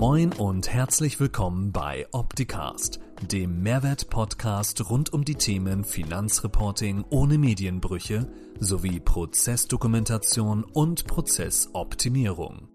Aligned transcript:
Moin 0.00 0.32
und 0.32 0.72
herzlich 0.72 1.18
willkommen 1.18 1.72
bei 1.72 2.06
Opticast, 2.12 3.00
dem 3.32 3.64
Mehrwert-Podcast 3.64 4.88
rund 4.88 5.12
um 5.12 5.24
die 5.24 5.34
Themen 5.34 5.82
Finanzreporting 5.82 7.04
ohne 7.10 7.36
Medienbrüche 7.36 8.28
sowie 8.60 9.00
Prozessdokumentation 9.00 10.62
und 10.62 11.08
Prozessoptimierung. 11.08 12.68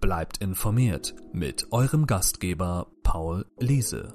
Bleibt 0.00 0.38
informiert 0.38 1.16
mit 1.32 1.66
eurem 1.72 2.06
Gastgeber 2.06 2.86
Paul 3.02 3.44
Liese. 3.58 4.14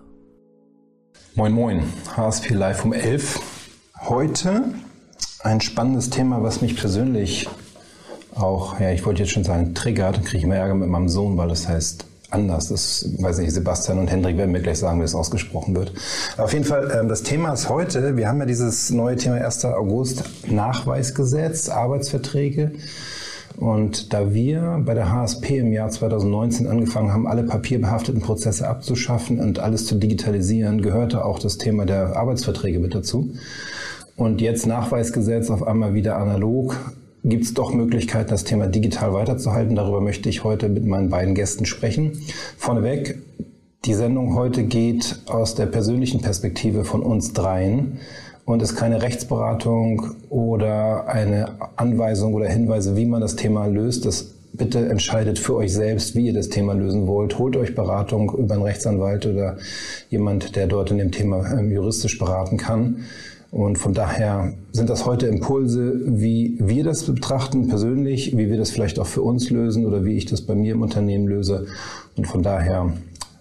Moin 1.35 1.51
Moin, 1.51 1.83
HSP 2.15 2.51
Live 2.51 2.85
um 2.85 2.93
11. 2.93 3.41
Heute 4.07 4.73
ein 5.43 5.59
spannendes 5.59 6.11
Thema, 6.11 6.41
was 6.41 6.61
mich 6.61 6.77
persönlich 6.77 7.49
auch, 8.33 8.79
ja, 8.79 8.91
ich 8.91 9.05
wollte 9.05 9.23
jetzt 9.23 9.33
schon 9.33 9.43
sagen, 9.43 9.75
triggert, 9.75 10.23
kriege 10.23 10.37
ich 10.37 10.43
immer 10.45 10.55
Ärger 10.55 10.75
mit 10.75 10.87
meinem 10.87 11.09
Sohn, 11.09 11.35
weil 11.35 11.49
das 11.49 11.67
heißt 11.67 12.05
anders. 12.33 12.69
Das 12.69 13.07
weiß 13.19 13.39
nicht, 13.39 13.51
Sebastian 13.51 13.99
und 13.99 14.07
Hendrik 14.07 14.37
werden 14.37 14.51
mir 14.51 14.61
gleich 14.61 14.79
sagen, 14.79 14.99
wie 14.99 15.05
es 15.05 15.15
ausgesprochen 15.15 15.75
wird. 15.75 15.93
Auf 16.37 16.53
jeden 16.53 16.65
Fall, 16.65 16.91
ähm, 16.99 17.07
das 17.07 17.23
Thema 17.23 17.53
ist 17.53 17.69
heute, 17.69 18.17
wir 18.17 18.27
haben 18.27 18.39
ja 18.39 18.45
dieses 18.45 18.89
neue 18.89 19.15
Thema 19.15 19.35
1. 19.35 19.65
August 19.65 20.23
Nachweisgesetz, 20.47 21.69
Arbeitsverträge. 21.69 22.71
Und 23.57 24.13
da 24.13 24.33
wir 24.33 24.81
bei 24.83 24.95
der 24.95 25.11
HSP 25.11 25.59
im 25.59 25.71
Jahr 25.71 25.89
2019 25.89 26.67
angefangen 26.67 27.13
haben, 27.13 27.27
alle 27.27 27.43
papierbehafteten 27.43 28.21
Prozesse 28.21 28.67
abzuschaffen 28.67 29.39
und 29.39 29.59
alles 29.59 29.85
zu 29.85 29.95
digitalisieren, 29.95 30.81
gehörte 30.81 31.23
auch 31.23 31.37
das 31.37 31.59
Thema 31.59 31.85
der 31.85 32.15
Arbeitsverträge 32.15 32.79
mit 32.79 32.95
dazu. 32.95 33.33
Und 34.15 34.41
jetzt 34.41 34.65
Nachweisgesetz 34.65 35.49
auf 35.49 35.65
einmal 35.65 35.93
wieder 35.93 36.17
analog 36.17 36.75
gibt 37.23 37.45
es 37.45 37.53
doch 37.53 37.73
Möglichkeiten, 37.73 38.29
das 38.29 38.43
Thema 38.43 38.67
digital 38.67 39.13
weiterzuhalten. 39.13 39.75
Darüber 39.75 40.01
möchte 40.01 40.29
ich 40.29 40.43
heute 40.43 40.69
mit 40.69 40.85
meinen 40.85 41.09
beiden 41.09 41.35
Gästen 41.35 41.65
sprechen. 41.65 42.21
Vorneweg, 42.57 43.19
die 43.85 43.93
Sendung 43.93 44.35
heute 44.35 44.63
geht 44.63 45.19
aus 45.25 45.55
der 45.55 45.65
persönlichen 45.65 46.21
Perspektive 46.21 46.83
von 46.83 47.01
uns 47.01 47.33
dreien 47.33 47.99
und 48.45 48.61
ist 48.61 48.75
keine 48.75 49.01
Rechtsberatung 49.01 50.11
oder 50.29 51.07
eine 51.07 51.55
Anweisung 51.77 52.33
oder 52.33 52.47
Hinweise, 52.47 52.95
wie 52.97 53.05
man 53.05 53.21
das 53.21 53.35
Thema 53.35 53.65
löst. 53.67 54.05
Das 54.05 54.33
bitte 54.53 54.87
entscheidet 54.87 55.39
für 55.39 55.55
euch 55.55 55.73
selbst, 55.73 56.15
wie 56.15 56.27
ihr 56.27 56.33
das 56.33 56.49
Thema 56.49 56.73
lösen 56.73 57.07
wollt. 57.07 57.39
Holt 57.39 57.55
euch 57.55 57.73
Beratung 57.73 58.31
über 58.37 58.53
einen 58.53 58.63
Rechtsanwalt 58.63 59.25
oder 59.25 59.57
jemand, 60.09 60.55
der 60.55 60.67
dort 60.67 60.91
in 60.91 60.97
dem 60.97 61.11
Thema 61.11 61.51
ähm, 61.51 61.71
juristisch 61.71 62.19
beraten 62.19 62.57
kann. 62.57 63.05
Und 63.53 63.77
von 63.77 63.93
daher 63.93 64.51
sind 64.71 64.89
das 64.89 65.05
heute 65.05 65.27
Impulse, 65.27 66.01
wie 66.05 66.57
wir 66.59 66.83
das 66.83 67.03
betrachten 67.03 67.67
persönlich, 67.67 68.35
wie 68.35 68.49
wir 68.49 68.57
das 68.57 68.71
vielleicht 68.71 68.97
auch 68.97 69.05
für 69.05 69.21
uns 69.21 69.51
lösen 69.51 69.85
oder 69.85 70.03
wie 70.03 70.17
ich 70.17 70.25
das 70.25 70.41
bei 70.41 70.55
mir 70.55 70.73
im 70.73 70.81
Unternehmen 70.81 71.27
löse. 71.27 71.67
Und 72.17 72.25
von 72.25 72.41
daher 72.41 72.91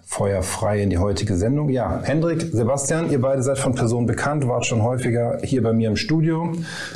Feuer 0.03 0.43
frei 0.43 0.83
in 0.83 0.91
die 0.91 0.99
heutige 0.99 1.35
Sendung. 1.35 1.69
Ja, 1.69 2.01
Hendrik, 2.03 2.43
Sebastian, 2.51 3.09
ihr 3.09 3.19
beide 3.19 3.41
seid 3.41 3.57
von 3.57 3.73
Personen 3.73 4.05
bekannt, 4.05 4.47
wart 4.47 4.67
schon 4.67 4.83
häufiger 4.83 5.39
hier 5.43 5.63
bei 5.63 5.73
mir 5.73 5.87
im 5.87 5.95
Studio. 5.95 6.53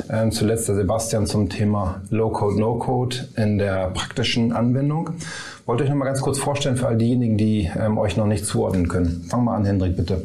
Ähm, 0.08 0.30
zuletzt 0.30 0.68
der 0.68 0.76
Sebastian 0.76 1.26
zum 1.26 1.48
Thema 1.48 2.02
Low-Code, 2.10 2.60
No-Code 2.60 3.16
in 3.36 3.58
der 3.58 3.90
praktischen 3.90 4.52
Anwendung. 4.52 5.10
Wollt 5.66 5.82
euch 5.82 5.88
noch 5.88 5.96
mal 5.96 6.04
ganz 6.04 6.20
kurz 6.20 6.38
vorstellen 6.38 6.76
für 6.76 6.86
all 6.86 6.96
diejenigen, 6.96 7.36
die 7.36 7.68
ähm, 7.76 7.98
euch 7.98 8.16
noch 8.16 8.26
nicht 8.26 8.46
zuordnen 8.46 8.86
können. 8.86 9.24
Fang 9.28 9.42
mal 9.42 9.56
an, 9.56 9.64
Hendrik, 9.64 9.96
bitte. 9.96 10.22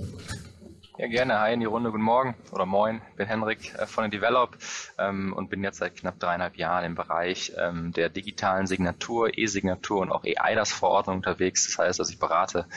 Ja, 0.95 1.07
gerne. 1.07 1.39
Hi 1.39 1.51
in 1.55 1.59
die 1.59 1.65
Runde. 1.65 1.89
Guten 1.89 2.03
Morgen 2.03 2.35
oder 2.51 2.67
moin. 2.67 3.01
Ich 3.09 3.15
bin 3.15 3.25
Henrik 3.25 3.73
äh, 3.73 3.87
von 3.87 4.03
der 4.03 4.11
Develop 4.11 4.55
ähm, 4.99 5.33
und 5.33 5.49
bin 5.49 5.63
jetzt 5.63 5.79
seit 5.79 5.95
knapp 5.95 6.19
dreieinhalb 6.19 6.55
Jahren 6.55 6.85
im 6.85 6.93
Bereich 6.93 7.51
ähm, 7.57 7.91
der 7.93 8.09
digitalen 8.09 8.67
Signatur, 8.67 9.35
E-Signatur 9.35 10.01
und 10.01 10.11
auch 10.11 10.23
EIDAS-Verordnung 10.23 11.15
unterwegs. 11.15 11.65
Das 11.65 11.79
heißt, 11.79 11.99
dass 11.99 12.11
ich 12.11 12.19
berate 12.19 12.67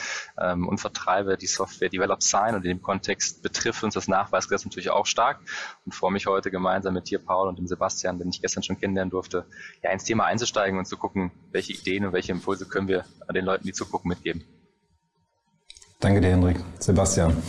ähm, 0.40 0.66
und 0.66 0.78
vertreibe 0.78 1.36
die 1.36 1.46
Software 1.46 1.90
Develop 1.90 2.22
Sign 2.22 2.54
und 2.54 2.64
in 2.64 2.70
dem 2.70 2.80
Kontext 2.80 3.42
betrifft 3.42 3.84
uns 3.84 3.92
das 3.92 4.08
Nachweisgesetz 4.08 4.64
natürlich 4.64 4.88
auch 4.88 5.04
stark 5.04 5.40
und 5.84 5.94
freue 5.94 6.12
mich 6.12 6.26
heute 6.26 6.50
gemeinsam 6.50 6.94
mit 6.94 7.10
dir, 7.10 7.18
Paul, 7.18 7.48
und 7.48 7.58
dem 7.58 7.66
Sebastian, 7.66 8.18
den 8.18 8.30
ich 8.30 8.40
gestern 8.40 8.62
schon 8.62 8.80
kennenlernen 8.80 9.10
durfte, 9.10 9.44
ja, 9.82 9.90
ins 9.90 10.04
Thema 10.04 10.24
einzusteigen 10.24 10.78
und 10.78 10.86
zu 10.86 10.96
gucken, 10.96 11.32
welche 11.52 11.74
Ideen 11.74 12.06
und 12.06 12.14
welche 12.14 12.32
Impulse 12.32 12.66
können 12.66 12.88
wir 12.88 13.04
den 13.34 13.44
Leuten, 13.44 13.64
die 13.64 13.74
zugucken, 13.74 14.08
mitgeben. 14.08 14.42
Danke 16.00 16.22
dir, 16.22 16.30
Henrik. 16.30 16.56
Sebastian. 16.78 17.42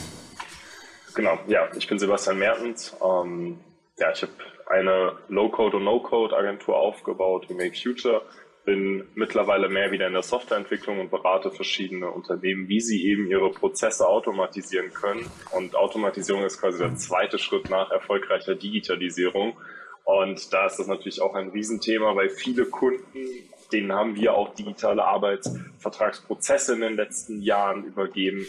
Genau, 1.17 1.39
ja, 1.47 1.67
ich 1.75 1.88
bin 1.88 1.97
Sebastian 1.97 2.38
Mertens. 2.38 2.95
Ähm, 3.03 3.57
ja, 3.97 4.11
ich 4.11 4.22
habe 4.22 4.33
eine 4.67 5.13
Low-Code 5.29 5.78
und 5.78 5.83
No-Code-Agentur 5.83 6.78
aufgebaut, 6.78 7.50
We 7.50 7.55
Make 7.55 7.75
Future. 7.75 8.22
Bin 8.66 9.03
mittlerweile 9.16 9.67
mehr 9.67 9.91
wieder 9.91 10.06
in 10.06 10.13
der 10.13 10.22
Softwareentwicklung 10.22 11.00
und 11.00 11.09
berate 11.09 11.50
verschiedene 11.50 12.11
Unternehmen, 12.11 12.67
wie 12.67 12.79
sie 12.81 13.07
eben 13.07 13.25
ihre 13.31 13.50
Prozesse 13.50 14.07
automatisieren 14.07 14.94
können. 14.94 15.25
Und 15.53 15.75
Automatisierung 15.75 16.44
ist 16.44 16.61
quasi 16.61 16.77
der 16.77 16.95
zweite 16.97 17.39
Schritt 17.39 17.67
nach 17.72 17.89
erfolgreicher 17.89 18.53
Digitalisierung. 18.53 19.57
Und 20.03 20.53
da 20.53 20.67
ist 20.67 20.77
das 20.77 20.85
natürlich 20.85 21.19
auch 21.19 21.33
ein 21.33 21.50
Riesenthema, 21.50 22.16
weil 22.16 22.29
viele 22.29 22.66
Kunden, 22.66 23.25
denen 23.73 23.91
haben 23.91 24.16
wir 24.16 24.35
auch 24.35 24.53
digitale 24.53 25.03
Arbeitsvertragsprozesse 25.03 26.75
in 26.75 26.81
den 26.81 26.95
letzten 26.95 27.41
Jahren 27.41 27.85
übergeben, 27.85 28.45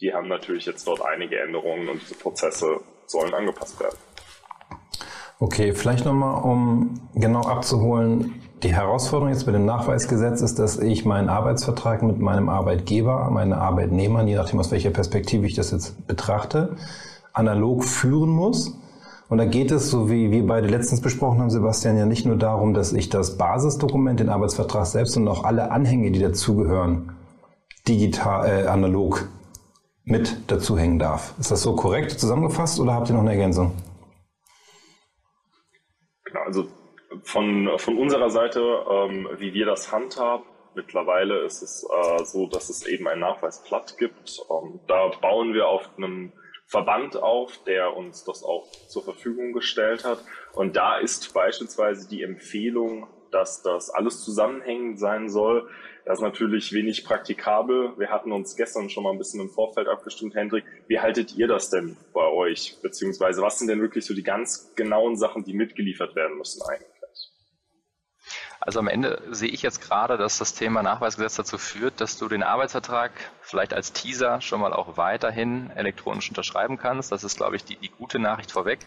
die 0.00 0.12
haben 0.12 0.28
natürlich 0.28 0.66
jetzt 0.66 0.86
dort 0.86 1.04
einige 1.04 1.38
Änderungen 1.40 1.88
und 1.88 2.02
diese 2.02 2.14
Prozesse 2.14 2.80
sollen 3.06 3.32
angepasst 3.34 3.80
werden. 3.80 3.96
Okay, 5.38 5.74
vielleicht 5.74 6.06
nochmal, 6.06 6.42
um 6.42 7.08
genau 7.14 7.42
abzuholen, 7.42 8.42
die 8.62 8.74
Herausforderung 8.74 9.32
jetzt 9.32 9.44
mit 9.44 9.54
dem 9.54 9.66
Nachweisgesetz 9.66 10.40
ist, 10.40 10.58
dass 10.58 10.78
ich 10.78 11.04
meinen 11.04 11.28
Arbeitsvertrag 11.28 12.02
mit 12.02 12.18
meinem 12.18 12.48
Arbeitgeber, 12.48 13.30
meinen 13.30 13.52
Arbeitnehmern, 13.52 14.26
je 14.28 14.36
nachdem 14.36 14.60
aus 14.60 14.70
welcher 14.70 14.90
Perspektive 14.90 15.46
ich 15.46 15.54
das 15.54 15.72
jetzt 15.72 16.06
betrachte, 16.06 16.76
analog 17.34 17.84
führen 17.84 18.30
muss. 18.30 18.78
Und 19.28 19.38
da 19.38 19.44
geht 19.44 19.72
es, 19.72 19.90
so 19.90 20.08
wie 20.08 20.30
wir 20.30 20.46
beide 20.46 20.68
letztens 20.68 21.02
besprochen 21.02 21.40
haben, 21.40 21.50
Sebastian, 21.50 21.98
ja 21.98 22.06
nicht 22.06 22.24
nur 22.24 22.36
darum, 22.36 22.72
dass 22.72 22.94
ich 22.94 23.10
das 23.10 23.36
Basisdokument, 23.36 24.20
den 24.20 24.30
Arbeitsvertrag 24.30 24.86
selbst 24.86 25.18
und 25.18 25.28
auch 25.28 25.44
alle 25.44 25.70
Anhänge, 25.70 26.12
die 26.12 26.20
dazugehören, 26.20 27.12
digital, 27.86 28.48
äh, 28.48 28.66
analog 28.68 29.28
mit 30.06 30.50
dazu 30.50 30.78
hängen 30.78 30.98
darf. 30.98 31.34
Ist 31.38 31.50
das 31.50 31.62
so 31.62 31.74
korrekt 31.74 32.12
zusammengefasst 32.12 32.80
oder 32.80 32.94
habt 32.94 33.10
ihr 33.10 33.14
noch 33.14 33.22
eine 33.22 33.32
Ergänzung? 33.32 33.76
Genau, 36.24 36.40
also 36.40 36.68
von, 37.22 37.68
von 37.76 37.98
unserer 37.98 38.30
Seite, 38.30 38.60
ähm, 38.60 39.28
wie 39.38 39.52
wir 39.52 39.66
das 39.66 39.92
handhaben, 39.92 40.44
mittlerweile 40.76 41.40
ist 41.40 41.62
es 41.62 41.84
äh, 41.84 42.24
so, 42.24 42.46
dass 42.46 42.70
es 42.70 42.86
eben 42.86 43.08
ein 43.08 43.18
Nachweisblatt 43.18 43.98
gibt. 43.98 44.40
Ähm, 44.48 44.80
da 44.86 45.08
bauen 45.20 45.54
wir 45.54 45.68
auf 45.68 45.90
einem 45.96 46.32
Verband 46.68 47.16
auf, 47.16 47.58
der 47.64 47.96
uns 47.96 48.24
das 48.24 48.44
auch 48.44 48.70
zur 48.88 49.02
Verfügung 49.02 49.52
gestellt 49.52 50.04
hat. 50.04 50.22
Und 50.54 50.76
da 50.76 50.98
ist 50.98 51.34
beispielsweise 51.34 52.08
die 52.08 52.22
Empfehlung, 52.22 53.08
dass 53.32 53.62
das 53.62 53.90
alles 53.90 54.24
zusammenhängend 54.24 55.00
sein 55.00 55.28
soll, 55.28 55.68
das 56.06 56.20
ist 56.20 56.22
natürlich 56.22 56.72
wenig 56.72 57.04
praktikabel. 57.04 57.92
Wir 57.98 58.10
hatten 58.10 58.30
uns 58.30 58.54
gestern 58.54 58.88
schon 58.88 59.02
mal 59.02 59.10
ein 59.10 59.18
bisschen 59.18 59.40
im 59.40 59.50
Vorfeld 59.50 59.88
abgestimmt, 59.88 60.36
Hendrik. 60.36 60.64
Wie 60.86 61.00
haltet 61.00 61.36
ihr 61.36 61.48
das 61.48 61.68
denn 61.68 61.96
bei 62.14 62.28
euch? 62.28 62.78
Beziehungsweise 62.80 63.42
was 63.42 63.58
sind 63.58 63.66
denn 63.66 63.80
wirklich 63.80 64.06
so 64.06 64.14
die 64.14 64.22
ganz 64.22 64.72
genauen 64.76 65.16
Sachen, 65.16 65.42
die 65.42 65.52
mitgeliefert 65.52 66.14
werden 66.14 66.38
müssen 66.38 66.62
eigentlich? 66.62 66.95
Also 68.66 68.80
am 68.80 68.88
Ende 68.88 69.22
sehe 69.30 69.48
ich 69.48 69.62
jetzt 69.62 69.80
gerade, 69.80 70.18
dass 70.18 70.38
das 70.38 70.52
Thema 70.52 70.82
Nachweisgesetz 70.82 71.36
dazu 71.36 71.56
führt, 71.56 72.00
dass 72.00 72.18
du 72.18 72.26
den 72.26 72.42
Arbeitsvertrag 72.42 73.12
vielleicht 73.40 73.72
als 73.72 73.92
Teaser 73.92 74.40
schon 74.40 74.60
mal 74.60 74.72
auch 74.72 74.96
weiterhin 74.96 75.70
elektronisch 75.70 76.28
unterschreiben 76.28 76.76
kannst. 76.76 77.12
Das 77.12 77.22
ist, 77.22 77.36
glaube 77.36 77.54
ich, 77.54 77.64
die, 77.64 77.76
die 77.76 77.90
gute 77.90 78.18
Nachricht 78.18 78.50
vorweg. 78.50 78.80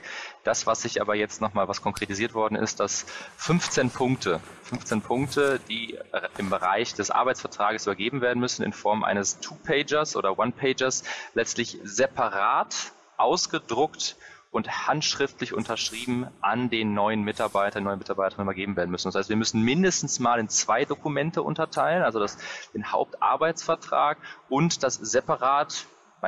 Das, 0.44 0.68
was 0.68 0.82
sich 0.82 1.00
aber 1.00 1.16
jetzt 1.16 1.40
nochmal 1.40 1.70
was 1.70 1.82
konkretisiert 1.82 2.34
worden 2.34 2.56
ist, 2.56 2.82
dass 2.82 3.06
15 3.38 3.90
Punkte, 3.92 4.42
15 4.64 5.02
Punkte, 5.02 5.62
die 5.70 5.98
im 6.38 6.50
Bereich 6.50 6.94
des 6.94 7.10
Arbeitsvertrages 7.10 7.86
übergeben 7.86 8.20
werden 8.20 8.42
müssen 8.42 8.64
in 8.64 8.74
Form 8.74 9.06
eines 9.06 9.40
Two-Pagers 9.40 10.18
oder 10.18 10.38
One-Pagers, 10.38 11.06
letztlich 11.36 11.80
separat 11.86 12.92
ausgedruckt 13.16 14.18
und 14.52 14.88
handschriftlich 14.88 15.54
unterschrieben 15.54 16.28
an 16.42 16.70
den 16.70 16.94
neuen 16.94 17.24
Mitarbeiter, 17.24 17.82
neuen 17.82 18.00
Mitarbeiterinnen 18.00 18.48
übergeben 18.48 18.76
werden 18.76 18.90
müssen. 18.90 19.08
Das 19.08 19.16
heißt, 19.16 19.30
wir 19.30 19.36
müssen 19.36 19.62
mindestens 19.62 20.20
mal 20.20 20.40
in 20.40 20.50
zwei 20.50 20.86
Dokumente 20.86 21.44
unterteilen, 21.44 22.04
also 22.04 22.20
das, 22.20 22.38
den 22.74 22.92
Hauptarbeitsvertrag 22.92 24.18
und 24.50 24.84
das 24.84 24.96
separat 24.96 25.86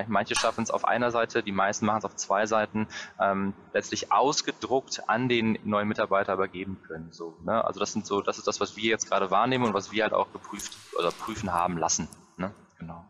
Manche 0.07 0.35
schaffen 0.35 0.63
es 0.63 0.71
auf 0.71 0.85
einer 0.85 1.11
Seite, 1.11 1.43
die 1.43 1.51
meisten 1.51 1.85
machen 1.85 1.99
es 1.99 2.05
auf 2.05 2.15
zwei 2.15 2.45
Seiten, 2.45 2.87
ähm, 3.19 3.53
letztlich 3.73 4.11
ausgedruckt 4.11 5.09
an 5.09 5.27
den 5.27 5.59
neuen 5.63 5.87
Mitarbeiter 5.87 6.33
übergeben 6.33 6.81
können. 6.87 7.11
So, 7.11 7.37
ne? 7.43 7.63
Also 7.65 7.79
das 7.79 7.91
sind 7.91 8.05
so, 8.05 8.21
das 8.21 8.37
ist 8.37 8.47
das, 8.47 8.59
was 8.59 8.77
wir 8.77 8.89
jetzt 8.89 9.09
gerade 9.09 9.31
wahrnehmen 9.31 9.65
und 9.65 9.73
was 9.73 9.91
wir 9.91 10.03
halt 10.03 10.13
auch 10.13 10.31
geprüft 10.31 10.77
oder 10.97 11.11
prüfen 11.11 11.51
haben 11.53 11.77
lassen. 11.77 12.07
Ne? 12.37 12.53
Genau. 12.79 13.05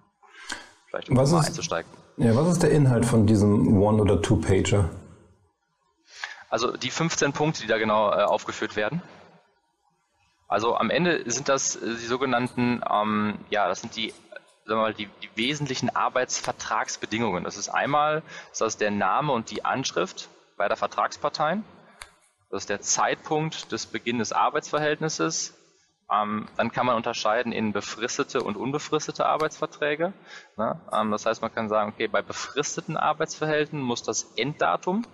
Vielleicht 0.92 1.10
um 1.10 1.16
was 1.16 1.32
ist, 1.32 1.48
einzusteigen. 1.48 1.90
Ja, 2.18 2.36
was 2.36 2.50
ist 2.50 2.64
der 2.64 2.72
Inhalt 2.72 3.06
von 3.06 3.26
diesem 3.26 3.82
One- 3.82 4.02
oder 4.02 4.22
Two-Pager? 4.22 4.90
Also 6.50 6.76
die 6.76 6.92
15 6.92 7.32
Punkte, 7.32 7.62
die 7.62 7.68
da 7.68 7.78
genau 7.78 8.12
äh, 8.12 8.24
aufgeführt 8.24 8.76
werden. 8.76 9.02
Also 10.50 10.76
am 10.76 10.90
Ende 10.90 11.24
sind 11.32 11.48
das 11.48 11.80
die 11.82 12.06
sogenannten, 12.06 12.82
ähm, 12.92 13.38
ja, 13.50 13.70
das 13.70 13.80
sind 13.80 13.96
die, 13.96 14.14
mal, 14.68 14.94
die, 14.94 15.08
die 15.24 15.30
wesentlichen 15.36 15.96
Arbeitsvertragsbedingungen. 15.96 17.46
Das 17.46 17.56
ist 17.56 17.70
einmal 17.70 18.22
das 18.50 18.60
ist 18.60 18.82
der 18.82 18.92
Name 18.92 19.32
und 19.32 19.50
die 19.50 19.64
Anschrift 19.64 20.28
beider 20.58 20.76
Vertragsparteien. 20.76 21.64
Das 22.50 22.64
ist 22.64 22.70
der 22.70 22.82
Zeitpunkt 22.82 23.72
des 23.72 23.86
Beginns 23.86 24.20
des 24.20 24.34
Arbeitsverhältnisses. 24.34 25.54
Ähm, 26.12 26.48
dann 26.58 26.72
kann 26.72 26.86
man 26.86 26.96
unterscheiden 26.96 27.52
in 27.52 27.72
befristete 27.72 28.42
und 28.44 28.58
unbefristete 28.58 29.26
Arbeitsverträge. 29.26 30.14
Ne? 30.58 30.82
Ähm, 30.92 31.12
das 31.12 31.26
heißt, 31.26 31.42
man 31.42 31.54
kann 31.54 31.70
sagen, 31.70 31.94
okay, 31.94 32.08
bei 32.08 32.22
befristeten 32.22 32.98
Arbeitsverhältnissen 32.98 33.86
muss 33.86 34.04
das 34.04 34.34
Enddatum 34.36 35.06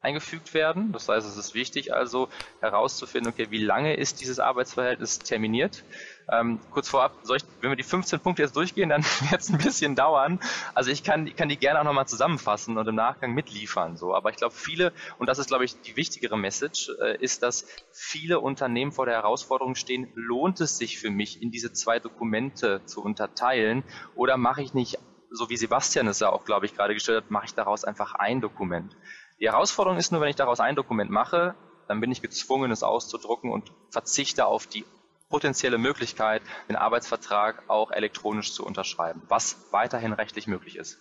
eingefügt 0.00 0.54
werden. 0.54 0.92
Das 0.92 1.08
heißt, 1.08 1.26
es 1.26 1.36
ist 1.36 1.54
wichtig 1.54 1.92
also 1.92 2.28
herauszufinden, 2.60 3.32
okay, 3.32 3.48
wie 3.50 3.62
lange 3.62 3.94
ist 3.94 4.20
dieses 4.20 4.38
Arbeitsverhältnis 4.38 5.18
terminiert. 5.18 5.82
Ähm, 6.30 6.60
kurz 6.70 6.88
vorab, 6.88 7.12
ich, 7.24 7.44
wenn 7.60 7.70
wir 7.70 7.76
die 7.76 7.82
15 7.82 8.20
Punkte 8.20 8.42
jetzt 8.42 8.54
durchgehen, 8.54 8.90
dann 8.90 9.02
wird 9.30 9.40
es 9.40 9.50
ein 9.50 9.58
bisschen 9.58 9.94
dauern. 9.94 10.40
Also 10.74 10.90
ich 10.90 11.02
kann, 11.02 11.34
kann 11.36 11.48
die 11.48 11.56
gerne 11.56 11.80
auch 11.80 11.84
nochmal 11.84 12.06
zusammenfassen 12.06 12.76
und 12.76 12.86
im 12.86 12.94
Nachgang 12.94 13.32
mitliefern. 13.32 13.96
So. 13.96 14.14
Aber 14.14 14.30
ich 14.30 14.36
glaube, 14.36 14.54
viele, 14.54 14.92
und 15.18 15.28
das 15.28 15.38
ist, 15.38 15.48
glaube 15.48 15.64
ich, 15.64 15.80
die 15.80 15.96
wichtigere 15.96 16.36
Message, 16.36 16.90
äh, 17.00 17.16
ist, 17.18 17.42
dass 17.42 17.66
viele 17.92 18.40
Unternehmen 18.40 18.92
vor 18.92 19.06
der 19.06 19.14
Herausforderung 19.14 19.74
stehen, 19.74 20.12
lohnt 20.14 20.60
es 20.60 20.76
sich 20.76 20.98
für 20.98 21.10
mich, 21.10 21.40
in 21.40 21.50
diese 21.50 21.72
zwei 21.72 21.98
Dokumente 21.98 22.84
zu 22.84 23.02
unterteilen 23.02 23.82
oder 24.14 24.36
mache 24.36 24.62
ich 24.62 24.74
nicht 24.74 24.98
so 25.30 25.50
wie 25.50 25.56
Sebastian 25.56 26.06
es 26.08 26.20
ja 26.20 26.30
auch, 26.30 26.44
glaube 26.44 26.66
ich, 26.66 26.74
gerade 26.74 26.94
gestellt 26.94 27.24
hat, 27.24 27.30
mache 27.30 27.46
ich 27.46 27.54
daraus 27.54 27.84
einfach 27.84 28.14
ein 28.14 28.40
Dokument. 28.40 28.96
Die 29.40 29.46
Herausforderung 29.46 29.98
ist 29.98 30.10
nur, 30.10 30.20
wenn 30.20 30.30
ich 30.30 30.36
daraus 30.36 30.60
ein 30.60 30.74
Dokument 30.74 31.10
mache, 31.10 31.54
dann 31.86 32.00
bin 32.00 32.10
ich 32.10 32.22
gezwungen, 32.22 32.70
es 32.70 32.82
auszudrucken 32.82 33.50
und 33.50 33.72
verzichte 33.90 34.46
auf 34.46 34.66
die 34.66 34.84
potenzielle 35.28 35.78
Möglichkeit, 35.78 36.42
den 36.68 36.76
Arbeitsvertrag 36.76 37.62
auch 37.68 37.90
elektronisch 37.90 38.52
zu 38.52 38.64
unterschreiben, 38.64 39.22
was 39.28 39.56
weiterhin 39.70 40.12
rechtlich 40.12 40.46
möglich 40.46 40.76
ist. 40.76 40.98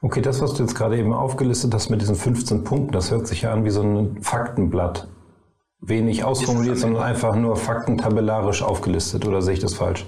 Okay, 0.00 0.20
das, 0.20 0.40
was 0.40 0.54
du 0.54 0.62
jetzt 0.62 0.74
gerade 0.74 0.96
eben 0.96 1.12
aufgelistet 1.12 1.74
hast 1.74 1.90
mit 1.90 2.00
diesen 2.00 2.14
15 2.14 2.64
Punkten, 2.64 2.92
das 2.92 3.10
hört 3.10 3.26
sich 3.26 3.42
ja 3.42 3.52
an 3.52 3.64
wie 3.64 3.70
so 3.70 3.82
ein 3.82 4.22
Faktenblatt. 4.22 5.08
Wenig 5.80 6.24
ausformuliert, 6.24 6.78
sondern 6.78 7.02
einfach 7.02 7.36
nur 7.36 7.56
faktentabellarisch 7.56 8.62
aufgelistet, 8.62 9.26
oder 9.26 9.42
sehe 9.42 9.54
ich 9.54 9.60
das 9.60 9.74
falsch? 9.74 10.04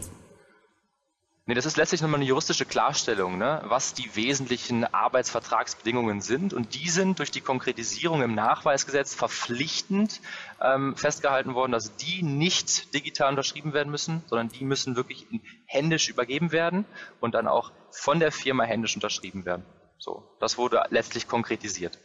Nee, 1.50 1.54
das 1.54 1.66
ist 1.66 1.76
letztlich 1.76 2.00
nochmal 2.00 2.20
eine 2.20 2.28
juristische 2.28 2.64
Klarstellung, 2.64 3.36
ne, 3.36 3.60
was 3.64 3.92
die 3.92 4.14
wesentlichen 4.14 4.84
Arbeitsvertragsbedingungen 4.84 6.20
sind. 6.20 6.54
Und 6.54 6.76
die 6.76 6.88
sind 6.88 7.18
durch 7.18 7.32
die 7.32 7.40
Konkretisierung 7.40 8.22
im 8.22 8.36
Nachweisgesetz 8.36 9.16
verpflichtend 9.16 10.20
ähm, 10.62 10.94
festgehalten 10.94 11.56
worden, 11.56 11.72
dass 11.72 11.96
die 11.96 12.22
nicht 12.22 12.94
digital 12.94 13.30
unterschrieben 13.30 13.72
werden 13.72 13.90
müssen, 13.90 14.22
sondern 14.28 14.50
die 14.50 14.64
müssen 14.64 14.94
wirklich 14.94 15.26
händisch 15.66 16.08
übergeben 16.08 16.52
werden 16.52 16.84
und 17.18 17.34
dann 17.34 17.48
auch 17.48 17.72
von 17.90 18.20
der 18.20 18.30
Firma 18.30 18.62
händisch 18.62 18.94
unterschrieben 18.94 19.44
werden. 19.44 19.64
So, 19.98 20.22
das 20.38 20.56
wurde 20.56 20.80
letztlich 20.90 21.26
konkretisiert. 21.26 21.98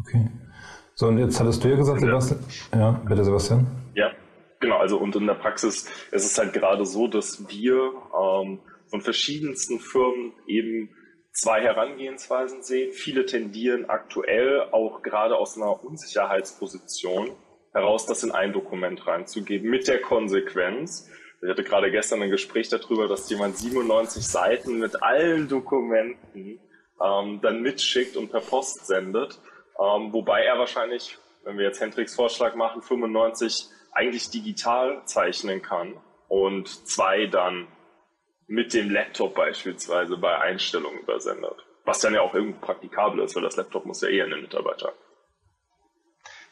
Okay. 0.00 0.30
So, 0.96 1.06
und 1.06 1.16
jetzt 1.16 1.40
hattest 1.40 1.64
du 1.64 1.68
ja 1.68 1.76
gesagt, 1.76 2.00
Sebastian. 2.00 2.44
Ja, 2.74 2.90
bitte, 2.90 3.24
Sebastian. 3.24 3.68
Ja, 3.94 4.10
genau. 4.60 4.76
Also, 4.76 4.98
und 4.98 5.16
in 5.16 5.26
der 5.26 5.32
Praxis 5.32 5.88
ist 6.10 6.26
es 6.26 6.36
halt 6.36 6.52
gerade 6.52 6.84
so, 6.84 7.08
dass 7.08 7.48
wir 7.48 7.92
ähm, 8.14 8.60
von 8.92 9.00
verschiedensten 9.00 9.80
Firmen 9.80 10.34
eben 10.46 10.94
zwei 11.32 11.62
Herangehensweisen 11.62 12.62
sehen. 12.62 12.92
Viele 12.92 13.24
tendieren 13.24 13.88
aktuell 13.88 14.68
auch 14.70 15.00
gerade 15.02 15.38
aus 15.38 15.56
einer 15.56 15.82
Unsicherheitsposition 15.82 17.30
heraus, 17.72 18.04
das 18.04 18.22
in 18.22 18.32
ein 18.32 18.52
Dokument 18.52 19.06
reinzugeben, 19.06 19.70
mit 19.70 19.88
der 19.88 20.02
Konsequenz. 20.02 21.10
Ich 21.40 21.48
hatte 21.48 21.64
gerade 21.64 21.90
gestern 21.90 22.20
ein 22.20 22.28
Gespräch 22.28 22.68
darüber, 22.68 23.08
dass 23.08 23.30
jemand 23.30 23.56
97 23.56 24.26
Seiten 24.26 24.78
mit 24.78 25.02
allen 25.02 25.48
Dokumenten 25.48 26.60
ähm, 27.02 27.40
dann 27.40 27.62
mitschickt 27.62 28.18
und 28.18 28.30
per 28.30 28.40
Post 28.40 28.86
sendet, 28.86 29.40
ähm, 29.80 30.12
wobei 30.12 30.44
er 30.44 30.58
wahrscheinlich, 30.58 31.16
wenn 31.44 31.56
wir 31.56 31.64
jetzt 31.64 31.80
Hendricks 31.80 32.14
Vorschlag 32.14 32.56
machen, 32.56 32.82
95 32.82 33.68
eigentlich 33.90 34.28
digital 34.28 35.00
zeichnen 35.06 35.62
kann 35.62 35.94
und 36.28 36.68
zwei 36.68 37.24
dann 37.24 37.68
mit 38.46 38.74
dem 38.74 38.90
Laptop 38.90 39.34
beispielsweise 39.34 40.16
bei 40.16 40.38
Einstellungen 40.38 41.00
übersendet. 41.00 41.56
Was 41.84 42.00
dann 42.00 42.14
ja 42.14 42.20
auch 42.20 42.34
irgendwie 42.34 42.60
praktikabel 42.60 43.24
ist, 43.24 43.34
weil 43.34 43.42
das 43.42 43.56
Laptop 43.56 43.86
muss 43.86 44.02
ja 44.02 44.08
eher 44.08 44.24
in 44.24 44.30
den 44.30 44.42
Mitarbeiter. 44.42 44.92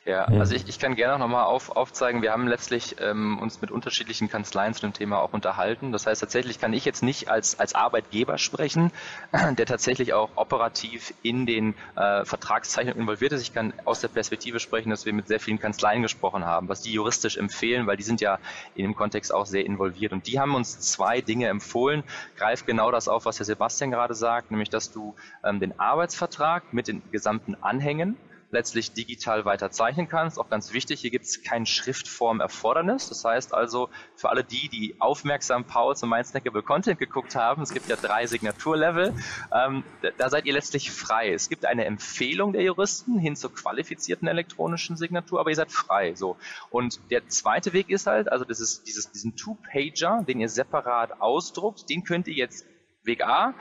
Ja, 0.06 0.24
also 0.24 0.54
ich, 0.54 0.66
ich 0.66 0.78
kann 0.78 0.94
gerne 0.94 1.18
noch 1.18 1.28
mal 1.28 1.44
auf, 1.44 1.76
aufzeigen, 1.76 2.22
wir 2.22 2.32
haben 2.32 2.48
letztlich 2.48 2.96
ähm, 3.00 3.38
uns 3.38 3.60
mit 3.60 3.70
unterschiedlichen 3.70 4.30
Kanzleien 4.30 4.72
zu 4.72 4.80
dem 4.80 4.94
Thema 4.94 5.20
auch 5.20 5.34
unterhalten. 5.34 5.92
Das 5.92 6.06
heißt, 6.06 6.22
tatsächlich 6.22 6.58
kann 6.58 6.72
ich 6.72 6.86
jetzt 6.86 7.02
nicht 7.02 7.28
als, 7.28 7.60
als 7.60 7.74
Arbeitgeber 7.74 8.38
sprechen, 8.38 8.92
der 9.58 9.66
tatsächlich 9.66 10.14
auch 10.14 10.30
operativ 10.36 11.12
in 11.20 11.44
den 11.44 11.74
äh, 11.96 12.24
Vertragszeichnungen 12.24 13.02
involviert 13.02 13.32
ist. 13.32 13.42
Ich 13.42 13.52
kann 13.52 13.74
aus 13.84 14.00
der 14.00 14.08
Perspektive 14.08 14.58
sprechen, 14.58 14.88
dass 14.88 15.04
wir 15.04 15.12
mit 15.12 15.28
sehr 15.28 15.38
vielen 15.38 15.58
Kanzleien 15.58 16.00
gesprochen 16.00 16.46
haben, 16.46 16.70
was 16.70 16.80
die 16.80 16.92
juristisch 16.92 17.36
empfehlen, 17.36 17.86
weil 17.86 17.98
die 17.98 18.02
sind 18.02 18.22
ja 18.22 18.38
in 18.74 18.84
dem 18.84 18.96
Kontext 18.96 19.34
auch 19.34 19.44
sehr 19.44 19.66
involviert. 19.66 20.12
Und 20.12 20.26
die 20.26 20.40
haben 20.40 20.54
uns 20.54 20.80
zwei 20.80 21.20
Dinge 21.20 21.48
empfohlen. 21.48 22.04
Greift 22.38 22.66
genau 22.66 22.90
das 22.90 23.06
auf, 23.06 23.26
was 23.26 23.38
Herr 23.38 23.44
Sebastian 23.44 23.90
gerade 23.90 24.14
sagt, 24.14 24.50
nämlich 24.50 24.70
dass 24.70 24.92
du 24.92 25.14
ähm, 25.44 25.60
den 25.60 25.78
Arbeitsvertrag 25.78 26.72
mit 26.72 26.88
den 26.88 27.02
gesamten 27.12 27.54
Anhängen 27.60 28.16
letztlich 28.50 28.92
digital 28.92 29.44
weiter 29.44 29.70
zeichnen 29.70 30.08
kannst. 30.08 30.38
Auch 30.38 30.48
ganz 30.48 30.72
wichtig, 30.72 31.00
hier 31.00 31.10
gibt 31.10 31.24
es 31.24 31.42
kein 31.42 31.66
Schriftformerfordernis. 31.66 33.08
Das 33.08 33.24
heißt 33.24 33.54
also, 33.54 33.88
für 34.16 34.28
alle 34.30 34.44
die, 34.44 34.68
die 34.68 34.96
aufmerksam 34.98 35.64
Pauls 35.64 36.02
und 36.02 36.08
mein 36.08 36.24
Snackable 36.24 36.62
Content 36.62 36.98
geguckt 36.98 37.36
haben, 37.36 37.62
es 37.62 37.72
gibt 37.72 37.88
ja 37.88 37.96
drei 37.96 38.26
Signaturlevel, 38.26 39.14
ähm, 39.52 39.84
da 40.18 40.30
seid 40.30 40.46
ihr 40.46 40.52
letztlich 40.52 40.90
frei. 40.90 41.32
Es 41.32 41.48
gibt 41.48 41.64
eine 41.64 41.84
Empfehlung 41.84 42.52
der 42.52 42.62
Juristen 42.62 43.18
hin 43.18 43.36
zur 43.36 43.54
qualifizierten 43.54 44.28
elektronischen 44.28 44.96
Signatur, 44.96 45.40
aber 45.40 45.50
ihr 45.50 45.56
seid 45.56 45.70
frei. 45.70 46.14
So. 46.14 46.36
Und 46.70 47.00
der 47.10 47.28
zweite 47.28 47.72
Weg 47.72 47.90
ist 47.90 48.06
halt, 48.06 48.30
also 48.30 48.44
das 48.44 48.60
ist 48.60 48.86
dieses, 48.86 49.10
diesen 49.10 49.36
Two-Pager, 49.36 50.24
den 50.26 50.40
ihr 50.40 50.48
separat 50.48 51.20
ausdruckt, 51.20 51.88
den 51.88 52.04
könnt 52.04 52.28
ihr 52.28 52.34
jetzt 52.34 52.66
Weg 53.02 53.24
A 53.24 53.54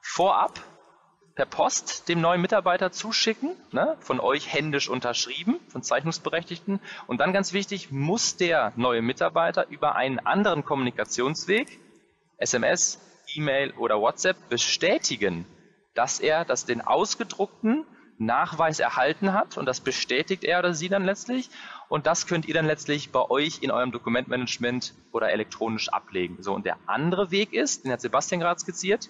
vorab 0.00 0.60
per 1.40 1.46
Post 1.46 2.10
dem 2.10 2.20
neuen 2.20 2.42
Mitarbeiter 2.42 2.92
zuschicken, 2.92 3.56
ne, 3.72 3.96
von 4.00 4.20
euch 4.20 4.52
händisch 4.52 4.90
unterschrieben, 4.90 5.58
von 5.68 5.82
Zeichnungsberechtigten. 5.82 6.80
Und 7.06 7.18
dann 7.22 7.32
ganz 7.32 7.54
wichtig, 7.54 7.90
muss 7.90 8.36
der 8.36 8.74
neue 8.76 9.00
Mitarbeiter 9.00 9.66
über 9.70 9.96
einen 9.96 10.18
anderen 10.18 10.66
Kommunikationsweg, 10.66 11.80
SMS, 12.36 13.00
E-Mail 13.34 13.72
oder 13.78 14.02
WhatsApp, 14.02 14.36
bestätigen, 14.50 15.46
dass 15.94 16.20
er 16.20 16.44
das 16.44 16.66
den 16.66 16.82
ausgedruckten 16.82 17.86
Nachweis 18.18 18.78
erhalten 18.78 19.32
hat 19.32 19.56
und 19.56 19.64
das 19.64 19.80
bestätigt 19.80 20.44
er 20.44 20.58
oder 20.58 20.74
sie 20.74 20.90
dann 20.90 21.06
letztlich 21.06 21.48
und 21.88 22.06
das 22.06 22.26
könnt 22.26 22.44
ihr 22.44 22.52
dann 22.52 22.66
letztlich 22.66 23.12
bei 23.12 23.30
euch 23.30 23.62
in 23.62 23.70
eurem 23.70 23.92
Dokumentmanagement 23.92 24.92
oder 25.10 25.32
elektronisch 25.32 25.88
ablegen. 25.88 26.42
So 26.42 26.52
und 26.52 26.66
der 26.66 26.76
andere 26.86 27.30
Weg 27.30 27.54
ist, 27.54 27.84
den 27.84 27.92
hat 27.92 28.02
Sebastian 28.02 28.40
gerade 28.40 28.60
skizziert, 28.60 29.08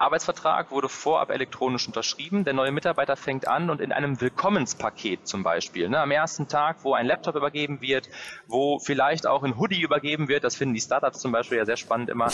Arbeitsvertrag 0.00 0.70
wurde 0.70 0.88
vorab 0.88 1.30
elektronisch 1.30 1.88
unterschrieben. 1.88 2.44
Der 2.44 2.54
neue 2.54 2.70
Mitarbeiter 2.70 3.16
fängt 3.16 3.48
an 3.48 3.68
und 3.68 3.80
in 3.80 3.90
einem 3.90 4.20
Willkommenspaket 4.20 5.26
zum 5.26 5.42
Beispiel, 5.42 5.88
ne, 5.88 5.98
am 5.98 6.12
ersten 6.12 6.46
Tag, 6.46 6.84
wo 6.84 6.94
ein 6.94 7.04
Laptop 7.04 7.34
übergeben 7.34 7.80
wird, 7.80 8.08
wo 8.46 8.78
vielleicht 8.78 9.26
auch 9.26 9.42
ein 9.42 9.58
Hoodie 9.58 9.82
übergeben 9.82 10.28
wird, 10.28 10.44
das 10.44 10.54
finden 10.54 10.74
die 10.74 10.80
Startups 10.80 11.18
zum 11.18 11.32
Beispiel 11.32 11.58
ja 11.58 11.66
sehr 11.66 11.76
spannend 11.76 12.10
immer, 12.10 12.28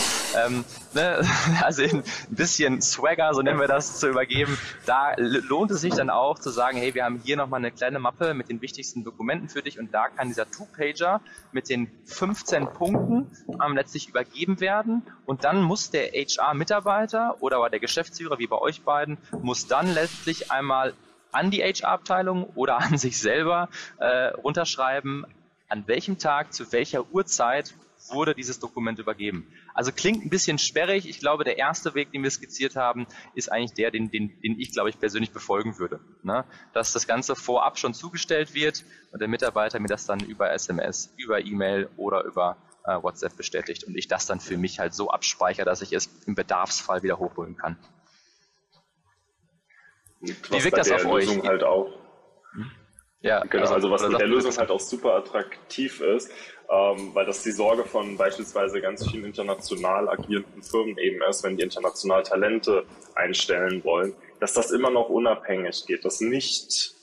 ähm, 0.44 0.62
ne, 0.92 1.26
also 1.62 1.82
ein 1.82 2.04
bisschen 2.28 2.82
Swagger, 2.82 3.32
so 3.32 3.40
nennen 3.40 3.58
wir 3.58 3.66
das, 3.66 3.98
zu 3.98 4.08
übergeben. 4.08 4.58
Da 4.84 5.14
lohnt 5.16 5.70
es 5.70 5.80
sich 5.80 5.94
dann 5.94 6.10
auch 6.10 6.38
zu 6.38 6.50
sagen, 6.50 6.76
hey, 6.76 6.94
wir 6.94 7.04
haben 7.04 7.22
hier 7.24 7.38
nochmal 7.38 7.60
eine 7.60 7.70
kleine 7.70 7.98
Mappe 7.98 8.34
mit 8.34 8.50
den 8.50 8.60
wichtigsten 8.60 9.04
Dokumenten 9.04 9.48
für 9.48 9.62
dich 9.62 9.78
und 9.78 9.94
da 9.94 10.08
kann 10.08 10.28
dieser 10.28 10.50
Two-Pager 10.50 11.22
mit 11.52 11.70
den 11.70 11.90
15 12.04 12.74
Punkten 12.74 13.30
ähm, 13.64 13.74
letztlich 13.74 14.10
übergeben 14.10 14.60
werden 14.60 15.02
und 15.24 15.44
dann 15.44 15.62
muss 15.62 15.90
der 15.90 16.08
HR-Mitarbeiter 16.12 17.36
oder 17.40 17.53
aber 17.54 17.70
der 17.70 17.80
Geschäftsführer, 17.80 18.38
wie 18.38 18.46
bei 18.46 18.58
euch 18.58 18.82
beiden, 18.82 19.18
muss 19.42 19.66
dann 19.66 19.92
letztlich 19.92 20.50
einmal 20.50 20.94
an 21.32 21.50
die 21.50 21.62
HR-Abteilung 21.62 22.44
oder 22.54 22.78
an 22.78 22.98
sich 22.98 23.18
selber 23.18 23.68
äh, 23.98 24.28
runterschreiben, 24.28 25.26
an 25.68 25.84
welchem 25.86 26.18
Tag, 26.18 26.52
zu 26.52 26.70
welcher 26.72 27.10
Uhrzeit 27.12 27.74
wurde 28.10 28.34
dieses 28.34 28.60
Dokument 28.60 28.98
übergeben. 28.98 29.46
Also 29.72 29.92
klingt 29.92 30.24
ein 30.24 30.30
bisschen 30.30 30.58
sperrig. 30.58 31.08
Ich 31.08 31.20
glaube, 31.20 31.44
der 31.44 31.58
erste 31.58 31.94
Weg, 31.94 32.12
den 32.12 32.22
wir 32.22 32.30
skizziert 32.30 32.76
haben, 32.76 33.06
ist 33.34 33.50
eigentlich 33.50 33.72
der, 33.72 33.90
den, 33.90 34.10
den, 34.10 34.38
den 34.42 34.60
ich, 34.60 34.72
glaube 34.72 34.90
ich, 34.90 34.98
persönlich 34.98 35.32
befolgen 35.32 35.78
würde. 35.78 36.00
Ne? 36.22 36.44
Dass 36.72 36.92
das 36.92 37.06
Ganze 37.06 37.34
vorab 37.34 37.78
schon 37.78 37.94
zugestellt 37.94 38.54
wird 38.54 38.84
und 39.12 39.20
der 39.20 39.28
Mitarbeiter 39.28 39.80
mir 39.80 39.88
das 39.88 40.06
dann 40.06 40.20
über 40.20 40.52
SMS, 40.52 41.12
über 41.16 41.40
E-Mail 41.40 41.88
oder 41.96 42.24
über 42.24 42.56
äh, 42.84 43.02
WhatsApp 43.02 43.36
bestätigt 43.36 43.84
und 43.84 43.96
ich 43.96 44.08
das 44.08 44.26
dann 44.26 44.40
für 44.40 44.56
mich 44.56 44.78
halt 44.78 44.94
so 44.94 45.10
abspeichere, 45.10 45.64
dass 45.64 45.82
ich 45.82 45.92
es 45.92 46.08
im 46.26 46.34
Bedarfsfall 46.34 47.02
wieder 47.02 47.18
hochholen 47.18 47.56
kann. 47.56 47.78
Wie 50.20 50.64
wirkt 50.64 50.78
das 50.78 50.90
auf 50.90 51.04
euch? 51.06 51.28
Halt 51.42 51.64
auch, 51.64 51.90
hm? 52.52 52.70
Ja, 53.20 53.42
genau. 53.44 53.62
Also, 53.62 53.74
also 53.74 53.90
was 53.90 54.06
mit 54.06 54.20
der 54.20 54.28
Lösung 54.28 54.54
halt 54.56 54.70
auch 54.70 54.80
super 54.80 55.14
attraktiv 55.14 56.00
ist, 56.02 56.30
ähm, 56.70 57.14
weil 57.14 57.24
das 57.24 57.42
die 57.42 57.52
Sorge 57.52 57.84
von 57.84 58.18
beispielsweise 58.18 58.82
ganz 58.82 59.10
vielen 59.10 59.24
international 59.24 60.10
agierenden 60.10 60.62
Firmen 60.62 60.98
eben 60.98 61.22
ist, 61.22 61.42
wenn 61.42 61.56
die 61.56 61.62
international 61.62 62.22
Talente 62.22 62.84
einstellen 63.14 63.82
wollen, 63.82 64.14
dass 64.40 64.52
das 64.52 64.70
immer 64.72 64.90
noch 64.90 65.08
unabhängig 65.08 65.86
geht, 65.86 66.04
dass 66.04 66.20
nicht 66.20 66.94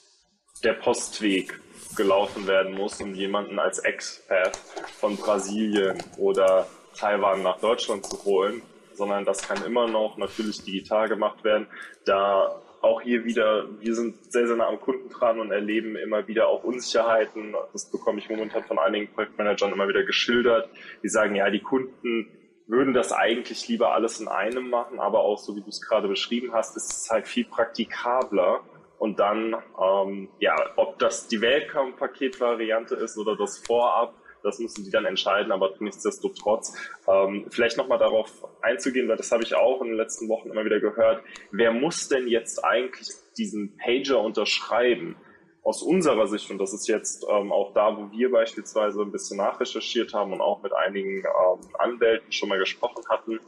der 0.64 0.74
Postweg 0.74 1.60
gelaufen 1.96 2.48
werden 2.48 2.74
muss, 2.74 3.02
um 3.02 3.14
jemanden 3.14 3.60
als 3.60 3.80
Expat 3.80 4.58
von 5.00 5.18
Brasilien 5.18 6.02
oder 6.18 6.68
Taiwan 6.98 7.44
nach 7.44 7.60
Deutschland 7.60 8.06
zu 8.06 8.24
holen, 8.26 8.62
sondern 8.94 9.26
das 9.26 9.42
kann 9.42 9.64
immer 9.66 9.88
noch 9.88 10.18
natürlich 10.18 10.64
digital 10.64 11.08
gemacht 11.08 11.44
werden, 11.44 11.68
da 12.06 12.62
auch 12.82 13.02
hier 13.02 13.26
wieder, 13.26 13.68
wir 13.80 13.94
sind 13.94 14.32
sehr, 14.32 14.48
sehr 14.48 14.56
nah 14.56 14.68
am 14.68 14.80
Kunden 14.80 15.10
dran 15.10 15.40
und 15.40 15.52
erleben 15.52 15.96
immer 15.96 16.28
wieder 16.28 16.48
auch 16.48 16.64
Unsicherheiten. 16.64 17.56
Das 17.74 17.86
bekomme 17.86 18.20
ich 18.20 18.30
momentan 18.30 18.64
von 18.64 18.80
einigen 18.80 19.14
Projektmanagern 19.14 19.72
immer 19.72 19.88
wieder 19.88 20.04
geschildert. 20.04 20.68
Die 21.04 21.10
sagen, 21.10 21.36
ja, 21.36 21.50
die 21.52 21.60
Kunden 21.60 22.28
würden 22.68 22.94
das 22.94 23.12
eigentlich 23.12 23.68
lieber 23.68 23.94
alles 23.94 24.20
in 24.20 24.28
einem 24.28 24.70
machen, 24.70 25.00
aber 25.00 25.20
auch 25.20 25.38
so 25.38 25.56
wie 25.56 25.62
du 25.62 25.70
es 25.70 25.82
gerade 25.82 26.08
beschrieben 26.08 26.54
hast, 26.54 26.76
ist 26.76 26.92
es 26.92 27.10
halt 27.10 27.28
viel 27.28 27.46
praktikabler. 27.46 28.62
Und 29.02 29.18
dann, 29.20 29.56
ähm, 29.82 30.30
ja, 30.38 30.56
ob 30.76 31.00
das 31.00 31.28
die 31.28 31.42
Welcome-Paket-Variante 31.42 32.94
ist 32.94 33.18
oder 33.18 33.36
das 33.36 33.58
Vorab, 33.58 34.14
das 34.44 34.60
müssen 34.60 34.86
die 34.86 34.92
dann 34.92 35.06
entscheiden, 35.06 35.52
aber 35.52 35.74
nichtsdestotrotz 35.80 36.78
ähm, 37.08 37.48
vielleicht 37.50 37.78
nochmal 37.78 37.98
darauf 37.98 38.48
einzugehen, 38.62 39.08
weil 39.10 39.18
das 39.18 39.32
habe 39.32 39.42
ich 39.42 39.56
auch 39.56 39.82
in 39.82 39.88
den 39.88 39.98
letzten 39.98 40.30
Wochen 40.30 40.52
immer 40.52 40.66
wieder 40.66 40.80
gehört. 40.80 41.24
Wer 41.50 41.72
muss 41.72 42.10
denn 42.10 42.28
jetzt 42.28 42.64
eigentlich 42.64 43.08
diesen 43.40 43.76
Pager 43.76 44.22
unterschreiben? 44.22 45.16
Aus 45.64 45.82
unserer 45.82 46.28
Sicht, 46.28 46.52
und 46.52 46.60
das 46.60 46.72
ist 46.72 46.88
jetzt 46.88 47.26
ähm, 47.28 47.52
auch 47.52 47.74
da, 47.74 47.98
wo 47.98 48.12
wir 48.12 48.32
beispielsweise 48.32 49.02
ein 49.02 49.12
bisschen 49.12 49.38
nachrecherchiert 49.38 50.14
haben 50.14 50.32
und 50.32 50.42
auch 50.42 50.62
mit 50.62 50.74
einigen 50.74 51.24
ähm, 51.24 51.76
Anwälten 51.80 52.32
schon 52.32 52.50
mal 52.50 52.60
gesprochen 52.60 53.04
hatten, 53.10 53.40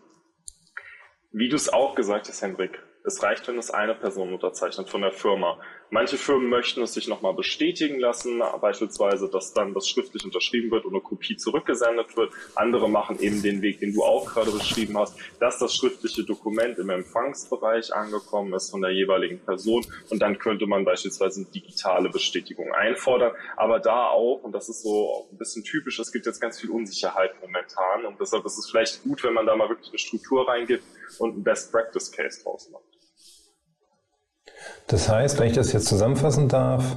wie 1.32 1.50
du 1.50 1.56
es 1.56 1.72
auch 1.72 1.94
gesagt 1.94 2.28
hast, 2.28 2.42
Hendrik, 2.42 2.82
es 3.06 3.22
reicht, 3.22 3.48
wenn 3.48 3.58
es 3.58 3.70
eine 3.70 3.96
Person 3.96 4.34
unterzeichnet 4.34 4.90
von 4.90 5.02
der 5.02 5.12
Firma. 5.12 5.60
Manche 5.90 6.18
Firmen 6.18 6.50
möchten 6.50 6.82
es 6.82 6.94
sich 6.94 7.08
nochmal 7.08 7.34
bestätigen 7.34 8.00
lassen, 8.00 8.42
beispielsweise, 8.62 9.30
dass 9.30 9.54
dann 9.54 9.74
das 9.74 9.88
schriftlich 9.88 10.24
unterschrieben 10.24 10.72
wird 10.72 10.86
und 10.86 10.94
eine 10.94 11.02
Kopie 11.02 11.36
zurückgesendet 11.36 12.16
wird. 12.18 12.32
Andere 12.56 12.90
machen 12.90 13.20
eben 13.20 13.44
den 13.44 13.62
Weg, 13.62 13.80
den 13.80 13.94
du 13.94 14.04
auch 14.04 14.26
gerade 14.26 14.52
beschrieben 14.52 14.98
hast, 14.98 15.18
dass 15.40 15.60
das 15.60 15.76
schriftliche 15.76 16.24
Dokument 16.24 16.80
im 16.80 16.90
Empfangsbereich 16.90 17.94
angekommen 17.94 18.54
ist 18.54 18.72
von 18.72 18.82
der 18.82 18.92
jeweiligen 18.92 19.40
Person 19.40 19.86
und 20.10 20.20
dann 20.20 20.40
könnte 20.40 20.66
man 20.66 20.86
beispielsweise 20.86 21.42
eine 21.42 21.50
digitale 21.52 22.10
Bestätigung 22.10 22.72
einfordern. 22.72 23.34
Aber 23.58 23.80
da 23.80 24.08
auch, 24.08 24.42
und 24.44 24.54
das 24.54 24.70
ist 24.70 24.82
so 24.82 25.28
ein 25.32 25.38
bisschen 25.38 25.64
typisch, 25.64 26.00
es 26.00 26.12
gibt 26.12 26.26
jetzt 26.26 26.40
ganz 26.40 26.60
viel 26.60 26.72
Unsicherheit 26.72 27.36
momentan 27.42 28.06
und 28.06 28.20
deshalb 28.20 28.46
ist 28.46 28.58
es 28.58 28.70
vielleicht 28.72 29.04
gut, 29.04 29.24
wenn 29.24 29.34
man 29.34 29.46
da 29.46 29.56
mal 29.56 29.70
wirklich 29.70 29.90
eine 29.90 30.00
Struktur 30.00 30.48
reingibt 30.48 30.84
und 31.20 31.34
einen 31.34 31.44
Best 31.44 31.72
Practice 31.72 32.12
Case 32.12 32.42
draus 32.44 32.70
macht. 32.72 32.93
Das 34.88 35.10
heißt, 35.10 35.40
wenn 35.40 35.48
ich 35.48 35.54
das 35.54 35.74
jetzt 35.74 35.88
zusammenfassen 35.88 36.48
darf, 36.50 36.96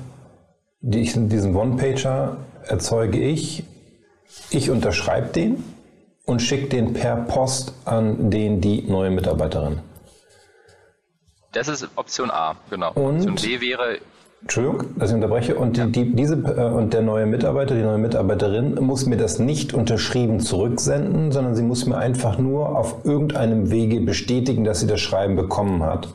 diesen 0.81 1.55
One-Pager 1.55 2.37
erzeuge 2.64 3.19
ich, 3.19 3.64
ich 4.50 4.71
unterschreibe 4.71 5.28
den 5.28 5.62
und 6.25 6.43
schicke 6.43 6.69
den 6.69 6.93
per 6.93 7.16
Post 7.16 7.73
an 7.85 8.31
den 8.31 8.61
die 8.61 8.83
neue 8.83 9.11
Mitarbeiterin. 9.11 9.81
Das 11.52 11.69
ist 11.69 11.88
Option 11.97 12.31
A, 12.31 12.57
genau. 12.69 12.93
Und 12.93 13.28
Option 13.28 13.37
B 13.37 13.61
wäre. 13.61 13.99
Entschuldigung, 14.43 14.99
dass 14.99 15.11
ich 15.11 15.14
unterbreche. 15.14 15.55
Und, 15.55 15.76
die, 15.78 15.90
die, 15.90 16.14
diese, 16.14 16.35
äh, 16.35 16.71
und 16.71 16.93
der 16.93 17.00
neue 17.00 17.25
Mitarbeiter, 17.25 17.75
die 17.75 17.83
neue 17.83 17.99
Mitarbeiterin 17.99 18.75
muss 18.75 19.07
mir 19.07 19.16
das 19.16 19.38
nicht 19.38 19.73
unterschrieben 19.73 20.40
zurücksenden, 20.40 21.33
sondern 21.33 21.57
sie 21.57 21.62
muss 21.62 21.87
mir 21.87 21.97
einfach 21.97 22.37
nur 22.38 22.76
auf 22.76 23.05
irgendeinem 23.05 23.71
Wege 23.71 24.00
bestätigen, 24.00 24.64
dass 24.64 24.81
sie 24.81 24.87
das 24.87 25.00
Schreiben 25.00 25.35
bekommen 25.35 25.83
hat. 25.83 26.09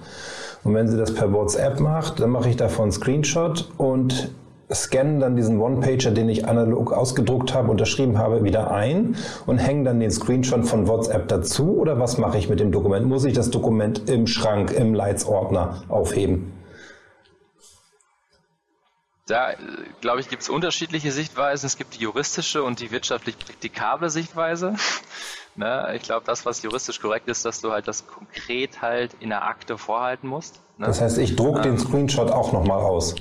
Und 0.63 0.75
wenn 0.75 0.87
sie 0.87 0.97
das 0.97 1.13
per 1.13 1.31
WhatsApp 1.33 1.79
macht, 1.79 2.19
dann 2.19 2.29
mache 2.29 2.49
ich 2.49 2.55
davon 2.55 2.83
einen 2.83 2.91
Screenshot 2.91 3.71
und 3.77 4.31
scanne 4.73 5.19
dann 5.19 5.35
diesen 5.35 5.59
One-Pager, 5.59 6.11
den 6.11 6.29
ich 6.29 6.47
analog 6.47 6.93
ausgedruckt 6.93 7.53
habe, 7.53 7.71
unterschrieben 7.71 8.17
habe, 8.17 8.43
wieder 8.43 8.71
ein 8.71 9.15
und 9.45 9.57
hänge 9.57 9.83
dann 9.85 9.99
den 9.99 10.11
Screenshot 10.11 10.65
von 10.65 10.87
WhatsApp 10.87 11.27
dazu 11.27 11.77
oder 11.77 11.99
was 11.99 12.17
mache 12.17 12.37
ich 12.37 12.47
mit 12.47 12.59
dem 12.59 12.71
Dokument? 12.71 13.05
Muss 13.05 13.25
ich 13.25 13.33
das 13.33 13.49
Dokument 13.49 14.09
im 14.09 14.27
Schrank, 14.27 14.71
im 14.71 14.93
Leitsordner 14.93 15.83
aufheben? 15.89 16.53
Da, 19.27 19.53
glaube 20.01 20.19
ich, 20.19 20.29
gibt 20.29 20.41
es 20.41 20.49
unterschiedliche 20.49 21.11
Sichtweisen. 21.11 21.65
Es 21.65 21.77
gibt 21.77 21.95
die 21.95 22.03
juristische 22.03 22.63
und 22.63 22.79
die 22.81 22.91
wirtschaftlich 22.91 23.37
praktikable 23.37 24.09
Sichtweise. 24.09 24.75
Ne? 25.55 25.93
Ich 25.95 26.03
glaube, 26.03 26.25
das, 26.25 26.45
was 26.45 26.61
juristisch 26.61 27.01
korrekt 27.01 27.27
ist, 27.27 27.45
dass 27.45 27.61
du 27.61 27.71
halt 27.71 27.87
das 27.87 28.07
konkret 28.07 28.81
halt 28.81 29.15
in 29.19 29.29
der 29.29 29.43
Akte 29.43 29.77
vorhalten 29.77 30.27
musst. 30.27 30.61
Ne? 30.77 30.87
Das 30.87 31.01
heißt, 31.01 31.17
ich 31.17 31.35
druck 31.35 31.57
ähm, 31.57 31.63
den 31.63 31.77
Screenshot 31.77 32.31
auch 32.31 32.53
nochmal 32.53 32.79
aus. 32.79 33.15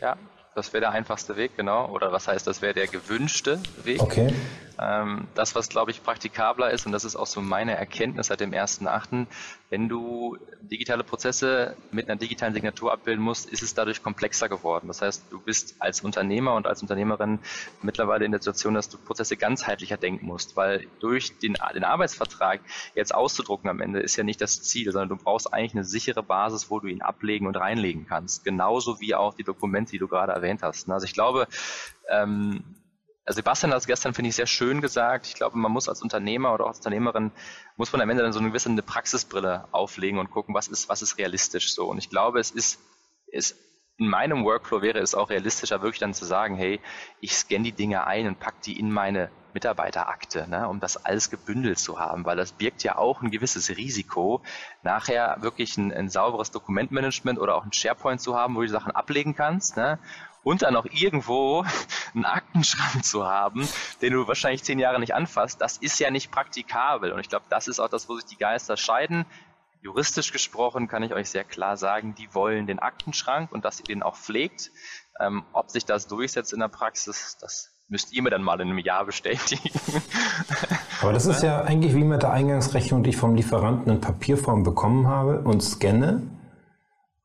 Ja, 0.00 0.16
das 0.54 0.72
wäre 0.72 0.82
der 0.82 0.90
einfachste 0.90 1.36
Weg, 1.36 1.56
genau. 1.56 1.88
Oder 1.90 2.12
was 2.12 2.28
heißt, 2.28 2.46
das 2.46 2.60
wäre 2.62 2.74
der 2.74 2.86
gewünschte 2.86 3.60
Weg. 3.84 4.02
Okay. 4.02 4.32
Ähm, 4.78 5.26
das, 5.34 5.54
was 5.54 5.68
glaube 5.68 5.90
ich 5.90 6.02
praktikabler 6.02 6.70
ist, 6.70 6.86
und 6.86 6.92
das 6.92 7.04
ist 7.04 7.16
auch 7.16 7.26
so 7.26 7.40
meine 7.40 7.76
Erkenntnis 7.76 8.26
seit 8.28 8.40
dem 8.40 8.52
1.8., 8.52 9.26
wenn 9.68 9.88
du 9.88 10.36
digitale 10.60 11.02
Prozesse 11.02 11.76
mit 11.90 12.08
einer 12.08 12.16
digitalen 12.16 12.54
Signatur 12.54 12.92
abbilden 12.92 13.22
musst, 13.22 13.48
ist 13.48 13.62
es 13.62 13.74
dadurch 13.74 14.02
komplexer 14.02 14.48
geworden. 14.48 14.86
Das 14.86 15.02
heißt, 15.02 15.24
du 15.30 15.40
bist 15.40 15.76
als 15.80 16.02
Unternehmer 16.02 16.54
und 16.54 16.66
als 16.66 16.82
Unternehmerin 16.82 17.40
mittlerweile 17.82 18.24
in 18.24 18.30
der 18.30 18.40
Situation, 18.40 18.74
dass 18.74 18.88
du 18.88 18.98
Prozesse 18.98 19.36
ganzheitlicher 19.36 19.96
denken 19.96 20.26
musst, 20.26 20.56
weil 20.56 20.86
durch 21.00 21.38
den, 21.38 21.56
den 21.74 21.84
Arbeitsvertrag 21.84 22.60
jetzt 22.94 23.14
auszudrucken 23.14 23.68
am 23.68 23.80
Ende 23.80 24.00
ist 24.00 24.16
ja 24.16 24.24
nicht 24.24 24.40
das 24.40 24.62
Ziel, 24.62 24.92
sondern 24.92 25.08
du 25.08 25.16
brauchst 25.16 25.52
eigentlich 25.52 25.74
eine 25.74 25.84
sichere 25.84 26.22
Basis, 26.22 26.70
wo 26.70 26.78
du 26.78 26.86
ihn 26.86 27.02
ablegen 27.02 27.46
und 27.46 27.56
reinlegen 27.56 28.06
kannst. 28.06 28.44
Genauso 28.44 29.00
wie 29.00 29.14
auch 29.14 29.34
die 29.34 29.44
Dokumente, 29.44 29.92
die 29.92 29.98
du 29.98 30.06
gerade 30.06 30.32
erwähnt 30.32 30.62
hast. 30.62 30.88
Also 30.88 31.06
ich 31.06 31.14
glaube, 31.14 31.48
ähm, 32.08 32.62
Sebastian 33.28 33.72
hat 33.72 33.80
es 33.80 33.86
gestern, 33.86 34.14
finde 34.14 34.28
ich, 34.28 34.36
sehr 34.36 34.46
schön 34.46 34.80
gesagt. 34.80 35.26
Ich 35.26 35.34
glaube, 35.34 35.58
man 35.58 35.72
muss 35.72 35.88
als 35.88 36.00
Unternehmer 36.00 36.54
oder 36.54 36.64
auch 36.64 36.68
als 36.68 36.78
Unternehmerin, 36.78 37.32
muss 37.76 37.92
man 37.92 38.00
am 38.00 38.10
Ende 38.10 38.22
dann 38.22 38.32
so 38.32 38.38
eine 38.38 38.48
gewisse 38.48 38.68
eine 38.68 38.82
Praxisbrille 38.82 39.66
auflegen 39.72 40.18
und 40.20 40.30
gucken, 40.30 40.54
was 40.54 40.68
ist, 40.68 40.88
was 40.88 41.02
ist 41.02 41.18
realistisch 41.18 41.74
so. 41.74 41.86
Und 41.86 41.98
ich 41.98 42.08
glaube, 42.08 42.38
es 42.38 42.50
ist, 42.50 42.78
ist 43.26 43.56
in 43.98 44.08
meinem 44.08 44.44
Workflow 44.44 44.82
wäre 44.82 44.98
es 44.98 45.14
auch 45.14 45.30
realistischer, 45.30 45.82
wirklich 45.82 46.00
dann 46.00 46.14
zu 46.14 46.24
sagen, 46.24 46.54
hey, 46.56 46.80
ich 47.20 47.34
scanne 47.34 47.64
die 47.64 47.72
Dinge 47.72 48.06
ein 48.06 48.26
und 48.26 48.38
pack 48.38 48.60
die 48.62 48.78
in 48.78 48.92
meine 48.92 49.30
Mitarbeiterakte, 49.54 50.48
ne, 50.50 50.68
um 50.68 50.80
das 50.80 51.02
alles 51.06 51.30
gebündelt 51.30 51.78
zu 51.78 51.98
haben, 51.98 52.26
weil 52.26 52.36
das 52.36 52.52
birgt 52.52 52.82
ja 52.82 52.98
auch 52.98 53.22
ein 53.22 53.30
gewisses 53.30 53.70
Risiko, 53.70 54.42
nachher 54.82 55.38
wirklich 55.40 55.78
ein, 55.78 55.92
ein 55.92 56.10
sauberes 56.10 56.50
Dokumentmanagement 56.50 57.38
oder 57.38 57.54
auch 57.54 57.64
ein 57.64 57.72
SharePoint 57.72 58.20
zu 58.20 58.36
haben, 58.36 58.54
wo 58.54 58.60
du 58.60 58.68
Sachen 58.68 58.92
ablegen 58.92 59.34
kannst, 59.34 59.78
ne, 59.78 59.98
und 60.42 60.60
dann 60.60 60.74
noch 60.74 60.84
irgendwo 60.84 61.64
einen 62.16 62.24
Aktenschrank 62.24 63.04
zu 63.04 63.26
haben, 63.26 63.68
den 64.02 64.12
du 64.12 64.26
wahrscheinlich 64.26 64.64
zehn 64.64 64.78
Jahre 64.78 64.98
nicht 64.98 65.14
anfasst, 65.14 65.60
das 65.60 65.76
ist 65.76 65.98
ja 66.00 66.10
nicht 66.10 66.30
praktikabel. 66.30 67.12
Und 67.12 67.20
ich 67.20 67.28
glaube, 67.28 67.44
das 67.48 67.68
ist 67.68 67.78
auch 67.78 67.88
das, 67.88 68.08
wo 68.08 68.16
sich 68.16 68.24
die 68.24 68.36
Geister 68.36 68.76
scheiden. 68.76 69.26
Juristisch 69.82 70.32
gesprochen 70.32 70.88
kann 70.88 71.02
ich 71.02 71.12
euch 71.12 71.30
sehr 71.30 71.44
klar 71.44 71.76
sagen, 71.76 72.14
die 72.16 72.34
wollen 72.34 72.66
den 72.66 72.80
Aktenschrank 72.80 73.52
und 73.52 73.64
dass 73.64 73.78
ihr 73.78 73.84
den 73.84 74.02
auch 74.02 74.16
pflegt. 74.16 74.72
Ähm, 75.20 75.44
ob 75.52 75.70
sich 75.70 75.84
das 75.84 76.08
durchsetzt 76.08 76.52
in 76.52 76.60
der 76.60 76.68
Praxis, 76.68 77.38
das 77.40 77.70
müsst 77.88 78.12
ihr 78.12 78.22
mir 78.22 78.30
dann 78.30 78.42
mal 78.42 78.60
in 78.60 78.68
einem 78.68 78.78
Jahr 78.78 79.04
bestätigen. 79.04 79.70
Aber 81.02 81.12
das 81.12 81.26
ist 81.26 81.42
ja 81.42 81.62
eigentlich 81.62 81.94
wie 81.94 82.04
mit 82.04 82.22
der 82.22 82.32
Eingangsrechnung, 82.32 83.02
die 83.02 83.10
ich 83.10 83.16
vom 83.16 83.34
Lieferanten 83.34 83.92
in 83.92 84.00
Papierform 84.00 84.64
bekommen 84.64 85.06
habe 85.06 85.40
und 85.42 85.62
scanne 85.62 86.22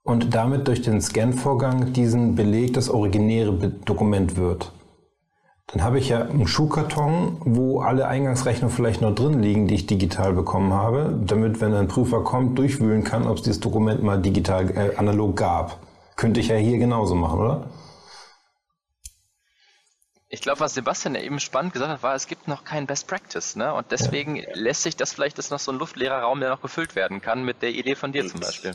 und 0.03 0.33
damit 0.36 0.67
durch 0.67 0.81
den 0.81 1.01
Scan-Vorgang 1.01 1.93
diesen 1.93 2.36
Beleg 2.36 2.74
das 2.74 2.89
originäre 2.89 3.53
Dokument 3.86 4.36
wird. 4.36 4.71
Dann 5.73 5.83
habe 5.83 5.99
ich 5.99 6.09
ja 6.09 6.23
einen 6.23 6.47
Schuhkarton, 6.47 7.37
wo 7.45 7.79
alle 7.79 8.07
Eingangsrechnungen 8.07 8.75
vielleicht 8.75 9.01
noch 9.01 9.15
drin 9.15 9.41
liegen, 9.41 9.67
die 9.67 9.75
ich 9.75 9.85
digital 9.85 10.33
bekommen 10.33 10.73
habe, 10.73 11.17
damit, 11.25 11.61
wenn 11.61 11.73
ein 11.73 11.87
Prüfer 11.87 12.23
kommt, 12.23 12.59
durchwühlen 12.59 13.05
kann, 13.05 13.25
ob 13.25 13.37
es 13.37 13.43
dieses 13.43 13.61
Dokument 13.61 14.03
mal 14.03 14.21
digital, 14.21 14.69
äh, 14.69 14.95
analog 14.97 15.37
gab. 15.37 15.79
Könnte 16.17 16.41
ich 16.41 16.49
ja 16.49 16.57
hier 16.57 16.77
genauso 16.77 17.15
machen, 17.15 17.39
oder? 17.39 17.69
Ich 20.27 20.41
glaube, 20.41 20.59
was 20.59 20.73
Sebastian 20.73 21.15
ja 21.15 21.21
eben 21.21 21.39
spannend 21.39 21.73
gesagt 21.73 21.91
hat, 21.91 22.03
war, 22.03 22.15
es 22.15 22.27
gibt 22.27 22.47
noch 22.47 22.63
kein 22.65 22.85
Best 22.85 23.07
Practice, 23.07 23.55
ne? 23.55 23.73
Und 23.73 23.91
deswegen 23.91 24.37
ja. 24.37 24.47
lässt 24.53 24.83
sich 24.83 24.95
das 24.97 25.13
vielleicht 25.13 25.39
ist 25.39 25.51
noch 25.51 25.59
so 25.59 25.71
ein 25.71 25.77
luftleerer 25.77 26.21
Raum, 26.21 26.39
der 26.41 26.49
noch 26.49 26.61
gefüllt 26.61 26.95
werden 26.95 27.21
kann 27.21 27.43
mit 27.43 27.61
der 27.61 27.71
Idee 27.71 27.95
von 27.95 28.11
dir 28.11 28.27
zum 28.27 28.41
Beispiel. 28.41 28.73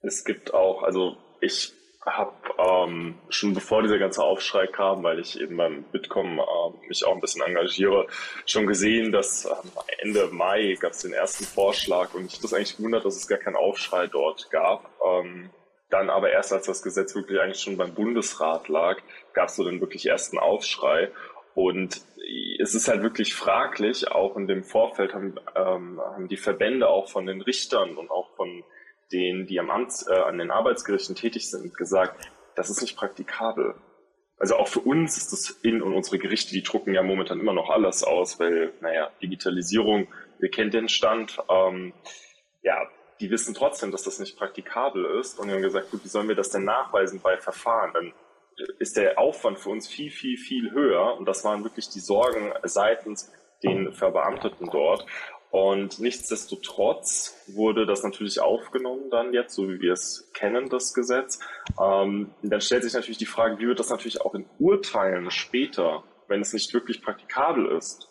Es 0.00 0.24
gibt 0.24 0.54
auch, 0.54 0.82
also 0.82 1.16
ich 1.40 1.72
habe 2.04 2.32
ähm, 2.68 3.14
schon 3.28 3.54
bevor 3.54 3.82
dieser 3.82 3.98
ganze 3.98 4.22
Aufschrei 4.22 4.66
kam, 4.66 5.02
weil 5.02 5.18
ich 5.18 5.40
eben 5.40 5.56
beim 5.56 5.84
Bitkom 5.84 6.38
äh, 6.38 6.88
mich 6.88 7.04
auch 7.04 7.14
ein 7.14 7.20
bisschen 7.20 7.42
engagiere, 7.42 8.06
schon 8.46 8.66
gesehen, 8.66 9.12
dass 9.12 9.44
ähm, 9.46 9.70
Ende 9.98 10.28
Mai 10.32 10.76
gab 10.80 10.92
es 10.92 11.02
den 11.02 11.12
ersten 11.12 11.44
Vorschlag 11.44 12.14
und 12.14 12.26
ich 12.26 12.40
das 12.40 12.52
eigentlich 12.52 12.76
gewundert, 12.76 13.04
dass 13.04 13.16
es 13.16 13.28
gar 13.28 13.38
keinen 13.38 13.56
Aufschrei 13.56 14.06
dort 14.06 14.50
gab. 14.50 14.90
Ähm, 15.06 15.50
dann 15.90 16.10
aber 16.10 16.30
erst 16.30 16.52
als 16.52 16.66
das 16.66 16.82
Gesetz 16.82 17.14
wirklich 17.14 17.40
eigentlich 17.40 17.60
schon 17.60 17.78
beim 17.78 17.94
Bundesrat 17.94 18.68
lag, 18.68 18.98
gab 19.32 19.48
es 19.48 19.56
so 19.56 19.64
den 19.64 19.80
wirklich 19.80 20.06
ersten 20.06 20.38
Aufschrei. 20.38 21.10
Und 21.54 22.02
es 22.60 22.74
ist 22.74 22.88
halt 22.88 23.02
wirklich 23.02 23.34
fraglich, 23.34 24.12
auch 24.12 24.36
in 24.36 24.46
dem 24.46 24.62
Vorfeld 24.62 25.14
haben, 25.14 25.34
ähm, 25.56 26.00
haben 26.00 26.28
die 26.28 26.36
Verbände 26.36 26.88
auch 26.88 27.08
von 27.08 27.26
den 27.26 27.40
Richtern 27.40 27.96
und 27.96 28.10
auch 28.10 28.30
von 28.36 28.62
denen, 29.12 29.46
die 29.46 29.58
am 29.58 29.70
Amts, 29.70 30.06
äh, 30.06 30.12
an 30.14 30.38
den 30.38 30.50
Arbeitsgerichten 30.50 31.16
tätig 31.16 31.50
sind, 31.50 31.76
gesagt, 31.76 32.30
das 32.58 32.70
ist 32.70 32.82
nicht 32.82 32.96
praktikabel. 32.96 33.74
Also 34.38 34.56
auch 34.56 34.68
für 34.68 34.80
uns 34.80 35.16
ist 35.16 35.32
das 35.32 35.50
in 35.62 35.82
und 35.82 35.94
unsere 35.94 36.18
Gerichte, 36.18 36.52
die 36.52 36.62
drucken 36.62 36.94
ja 36.94 37.02
momentan 37.02 37.40
immer 37.40 37.52
noch 37.52 37.70
alles 37.70 38.04
aus, 38.04 38.38
weil, 38.38 38.72
naja, 38.80 39.10
Digitalisierung, 39.22 40.08
wir 40.38 40.50
kennen 40.50 40.70
den 40.70 40.88
Stand. 40.88 41.38
Ähm, 41.48 41.92
ja, 42.62 42.88
die 43.20 43.30
wissen 43.30 43.54
trotzdem, 43.54 43.90
dass 43.90 44.02
das 44.02 44.18
nicht 44.18 44.36
praktikabel 44.36 45.04
ist. 45.20 45.38
Und 45.38 45.48
die 45.48 45.54
haben 45.54 45.62
gesagt, 45.62 45.90
gut, 45.90 46.04
wie 46.04 46.08
sollen 46.08 46.28
wir 46.28 46.36
das 46.36 46.50
denn 46.50 46.64
nachweisen 46.64 47.20
bei 47.20 47.36
Verfahren? 47.36 47.92
Dann 47.94 48.12
ist 48.78 48.96
der 48.96 49.18
Aufwand 49.18 49.58
für 49.58 49.70
uns 49.70 49.88
viel, 49.88 50.10
viel, 50.10 50.36
viel 50.36 50.72
höher. 50.72 51.16
Und 51.16 51.26
das 51.26 51.44
waren 51.44 51.64
wirklich 51.64 51.88
die 51.90 52.00
Sorgen 52.00 52.52
seitens 52.64 53.32
den 53.64 53.92
Verbeamteten 53.92 54.68
dort. 54.70 55.04
Und 55.50 55.98
nichtsdestotrotz 55.98 57.42
wurde 57.46 57.86
das 57.86 58.02
natürlich 58.02 58.40
aufgenommen 58.40 59.08
dann 59.10 59.32
jetzt, 59.32 59.54
so 59.54 59.68
wie 59.68 59.80
wir 59.80 59.94
es 59.94 60.30
kennen, 60.34 60.68
das 60.68 60.92
Gesetz. 60.92 61.40
Ähm, 61.80 62.34
dann 62.42 62.60
stellt 62.60 62.84
sich 62.84 62.92
natürlich 62.92 63.18
die 63.18 63.26
Frage, 63.26 63.58
wie 63.58 63.66
wird 63.66 63.80
das 63.80 63.88
natürlich 63.88 64.20
auch 64.20 64.34
in 64.34 64.44
Urteilen 64.58 65.30
später, 65.30 66.04
wenn 66.28 66.42
es 66.42 66.52
nicht 66.52 66.74
wirklich 66.74 67.02
praktikabel 67.02 67.74
ist, 67.76 68.08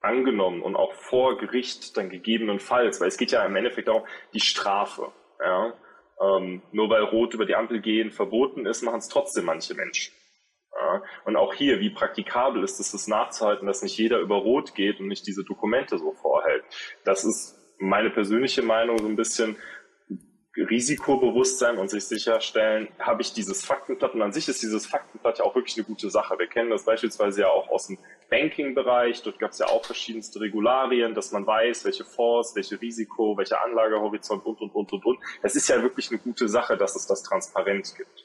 angenommen 0.00 0.62
und 0.62 0.74
auch 0.74 0.94
vor 0.94 1.38
Gericht 1.38 1.96
dann 1.96 2.10
gegebenenfalls, 2.10 3.00
weil 3.00 3.08
es 3.08 3.18
geht 3.18 3.30
ja 3.30 3.44
im 3.44 3.54
Endeffekt 3.54 3.88
auch 3.88 4.06
die 4.34 4.40
Strafe. 4.40 5.12
Ja? 5.40 5.74
Ähm, 6.20 6.62
nur 6.72 6.90
weil 6.90 7.02
Rot 7.02 7.34
über 7.34 7.46
die 7.46 7.54
Ampel 7.54 7.80
gehen 7.80 8.10
verboten 8.10 8.66
ist, 8.66 8.82
machen 8.82 8.98
es 8.98 9.08
trotzdem 9.08 9.44
manche 9.44 9.74
Menschen. 9.74 10.12
Ja? 10.80 11.02
Und 11.24 11.36
auch 11.36 11.54
hier, 11.54 11.80
wie 11.80 11.90
praktikabel 11.90 12.62
ist 12.62 12.80
es, 12.80 12.92
das 12.92 13.08
nachzuhalten, 13.08 13.66
dass 13.66 13.82
nicht 13.82 13.96
jeder 13.98 14.18
über 14.20 14.36
Rot 14.36 14.74
geht 14.74 15.00
und 15.00 15.08
nicht 15.08 15.26
diese 15.26 15.44
Dokumente 15.44 15.98
so 15.98 16.12
vorhält. 16.12 16.64
Das 17.04 17.24
ist 17.24 17.56
meine 17.78 18.10
persönliche 18.10 18.62
Meinung 18.62 18.98
so 18.98 19.06
ein 19.06 19.16
bisschen, 19.16 19.56
Risikobewusstsein 20.56 21.76
und 21.76 21.90
sich 21.90 22.04
sicherstellen, 22.04 22.88
habe 22.98 23.20
ich 23.20 23.32
dieses 23.32 23.64
Faktenblatt 23.64 24.14
und 24.14 24.22
an 24.22 24.32
sich 24.32 24.48
ist 24.48 24.62
dieses 24.62 24.86
Faktenblatt 24.86 25.38
ja 25.38 25.44
auch 25.44 25.54
wirklich 25.54 25.76
eine 25.76 25.84
gute 25.84 26.08
Sache. 26.10 26.38
Wir 26.38 26.46
kennen 26.46 26.70
das 26.70 26.84
beispielsweise 26.84 27.42
ja 27.42 27.48
auch 27.48 27.68
aus 27.68 27.88
dem 27.88 27.98
Banking-Bereich, 28.30 29.22
dort 29.22 29.38
gab 29.38 29.50
es 29.50 29.58
ja 29.58 29.66
auch 29.66 29.84
verschiedenste 29.84 30.40
Regularien, 30.40 31.14
dass 31.14 31.30
man 31.32 31.46
weiß, 31.46 31.84
welche 31.84 32.04
Fonds, 32.04 32.56
welche 32.56 32.80
Risiko, 32.80 33.36
welcher 33.36 33.62
Anlagehorizont 33.64 34.46
und, 34.46 34.60
und, 34.60 34.74
und, 34.74 34.92
und, 34.92 35.04
und. 35.04 35.18
Das 35.42 35.56
ist 35.56 35.68
ja 35.68 35.82
wirklich 35.82 36.10
eine 36.10 36.18
gute 36.18 36.48
Sache, 36.48 36.76
dass 36.76 36.96
es 36.96 37.06
das 37.06 37.22
transparent 37.22 37.94
gibt. 37.96 38.24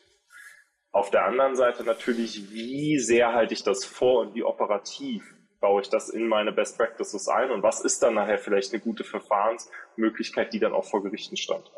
Auf 0.91 1.09
der 1.09 1.25
anderen 1.25 1.55
Seite 1.55 1.83
natürlich, 1.83 2.51
wie 2.51 2.99
sehr 2.99 3.33
halte 3.33 3.53
ich 3.53 3.63
das 3.63 3.85
vor 3.85 4.21
und 4.21 4.35
wie 4.35 4.43
operativ 4.43 5.23
baue 5.61 5.81
ich 5.81 5.89
das 5.89 6.09
in 6.09 6.27
meine 6.27 6.51
Best 6.51 6.77
Practices 6.77 7.27
ein 7.29 7.51
und 7.51 7.63
was 7.63 7.81
ist 7.81 8.03
dann 8.03 8.15
nachher 8.15 8.39
vielleicht 8.39 8.73
eine 8.73 8.81
gute 8.81 9.03
Verfahrensmöglichkeit, 9.03 10.51
die 10.51 10.59
dann 10.59 10.73
auch 10.73 10.83
vor 10.83 11.03
Gerichten 11.03 11.37
standhält. 11.37 11.71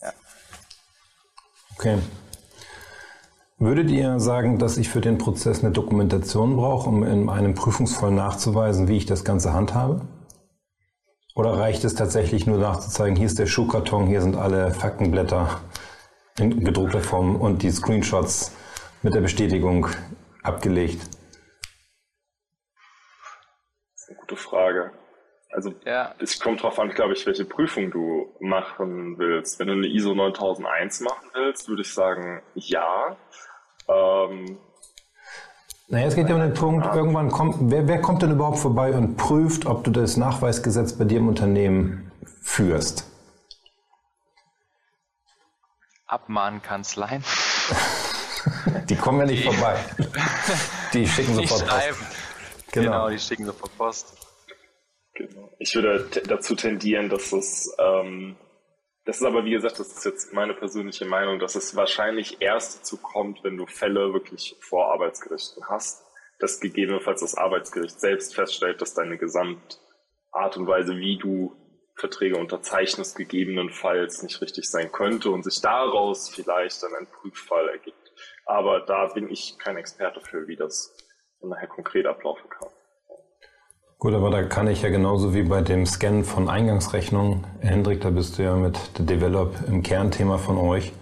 Ja. 0.00 0.12
Okay. 1.76 1.98
Würdet 3.58 3.90
ihr 3.90 4.18
sagen, 4.18 4.58
dass 4.58 4.76
ich 4.78 4.88
für 4.88 5.00
den 5.00 5.18
Prozess 5.18 5.62
eine 5.62 5.72
Dokumentation 5.72 6.56
brauche, 6.56 6.88
um 6.88 7.04
in 7.04 7.28
einem 7.28 7.54
Prüfungsfall 7.54 8.10
nachzuweisen, 8.10 8.88
wie 8.88 8.96
ich 8.96 9.06
das 9.06 9.24
Ganze 9.24 9.52
handhabe? 9.52 10.00
Oder 11.36 11.52
reicht 11.52 11.84
es 11.84 11.94
tatsächlich 11.94 12.46
nur 12.46 12.58
nachzuzeigen, 12.58 13.16
hier 13.16 13.26
ist 13.26 13.38
der 13.38 13.46
Schuhkarton, 13.46 14.06
hier 14.06 14.22
sind 14.22 14.36
alle 14.36 14.72
Faktenblätter 14.72 15.60
in 16.38 16.64
gedruckter 16.64 17.00
Form 17.00 17.36
und 17.36 17.62
die 17.62 17.70
Screenshots 17.70 18.52
mit 19.02 19.14
der 19.14 19.20
Bestätigung 19.20 19.86
abgelegt? 20.42 21.00
Das 23.92 24.02
ist 24.02 24.08
eine 24.08 24.18
gute 24.18 24.36
Frage. 24.36 24.90
Also 25.52 25.72
ja. 25.84 26.12
es 26.18 26.40
kommt 26.40 26.60
darauf 26.60 26.80
an, 26.80 26.88
glaube 26.88 27.12
ich, 27.12 27.24
welche 27.26 27.44
Prüfung 27.44 27.92
du 27.92 28.34
machen 28.40 29.16
willst. 29.18 29.60
Wenn 29.60 29.68
du 29.68 29.74
eine 29.74 29.86
ISO 29.86 30.14
9001 30.14 31.00
machen 31.00 31.28
willst, 31.32 31.68
würde 31.68 31.82
ich 31.82 31.94
sagen, 31.94 32.42
ja. 32.54 33.16
Ähm, 33.88 34.58
naja, 35.86 36.06
es 36.06 36.16
geht 36.16 36.28
ja 36.28 36.34
um 36.34 36.40
den 36.40 36.54
Punkt, 36.54 36.84
ja. 36.86 36.96
irgendwann 36.96 37.30
kommt, 37.30 37.56
wer, 37.70 37.86
wer 37.86 38.00
kommt 38.00 38.22
denn 38.22 38.32
überhaupt 38.32 38.58
vorbei 38.58 38.92
und 38.92 39.16
prüft, 39.16 39.66
ob 39.66 39.84
du 39.84 39.92
das 39.92 40.16
Nachweisgesetz 40.16 40.94
bei 40.94 41.04
dir 41.04 41.18
im 41.18 41.28
Unternehmen 41.28 42.10
führst? 42.42 43.13
Abmahnkanzleien. 46.06 47.24
die 48.88 48.96
kommen 48.96 49.20
ja 49.20 49.26
nicht 49.26 49.44
die, 49.44 49.52
vorbei. 49.52 49.78
Die 50.92 51.06
schicken 51.06 51.34
sofort 51.34 51.62
die 51.62 51.66
schreiben. 51.66 51.96
Post. 51.96 52.72
Genau. 52.72 52.90
genau, 52.90 53.08
die 53.10 53.18
schicken 53.18 53.44
sofort 53.46 53.78
Post. 53.78 54.16
Genau. 55.14 55.50
Ich 55.58 55.74
würde 55.74 56.10
dazu 56.26 56.54
tendieren, 56.54 57.08
dass 57.08 57.32
es, 57.32 57.74
ähm, 57.78 58.36
das 59.04 59.18
ist 59.18 59.24
aber 59.24 59.44
wie 59.44 59.52
gesagt, 59.52 59.78
das 59.78 59.88
ist 59.88 60.04
jetzt 60.04 60.32
meine 60.32 60.54
persönliche 60.54 61.04
Meinung, 61.04 61.38
dass 61.38 61.54
es 61.54 61.76
wahrscheinlich 61.76 62.40
erst 62.40 62.80
dazu 62.80 62.96
kommt, 62.96 63.44
wenn 63.44 63.56
du 63.56 63.66
Fälle 63.66 64.12
wirklich 64.12 64.56
vor 64.60 64.92
Arbeitsgerichten 64.92 65.62
hast, 65.68 66.04
dass 66.40 66.60
gegebenenfalls 66.60 67.20
das 67.20 67.36
Arbeitsgericht 67.36 68.00
selbst 68.00 68.34
feststellt, 68.34 68.80
dass 68.80 68.94
deine 68.94 69.16
Gesamtart 69.18 70.56
und 70.56 70.66
Weise, 70.66 70.96
wie 70.96 71.16
du 71.16 71.56
Verträge 71.96 72.36
unterzeichnest, 72.36 73.16
gegebenenfalls 73.16 74.22
nicht 74.22 74.40
richtig 74.40 74.68
sein 74.68 74.90
könnte 74.90 75.30
und 75.30 75.44
sich 75.44 75.60
daraus 75.60 76.28
vielleicht 76.28 76.82
dann 76.82 76.94
ein 76.94 77.06
Prüffall 77.06 77.68
ergibt. 77.68 78.12
Aber 78.46 78.80
da 78.80 79.06
bin 79.06 79.30
ich 79.30 79.56
kein 79.58 79.76
Experte 79.76 80.20
für, 80.20 80.46
wie 80.48 80.56
das 80.56 80.94
nachher 81.40 81.68
konkret 81.68 82.06
ablaufen 82.06 82.48
kann. 82.50 82.68
Gut, 83.98 84.12
aber 84.12 84.30
da 84.30 84.42
kann 84.42 84.66
ich 84.66 84.82
ja 84.82 84.90
genauso 84.90 85.34
wie 85.34 85.44
bei 85.44 85.62
dem 85.62 85.86
Scannen 85.86 86.24
von 86.24 86.48
Eingangsrechnungen, 86.48 87.46
Hendrik, 87.60 88.00
da 88.02 88.10
bist 88.10 88.38
du 88.38 88.42
ja 88.42 88.54
mit 88.56 88.76
der 88.98 89.06
Develop 89.06 89.54
im 89.68 89.82
Kernthema 89.82 90.36
von 90.36 90.58
euch, 90.58 90.92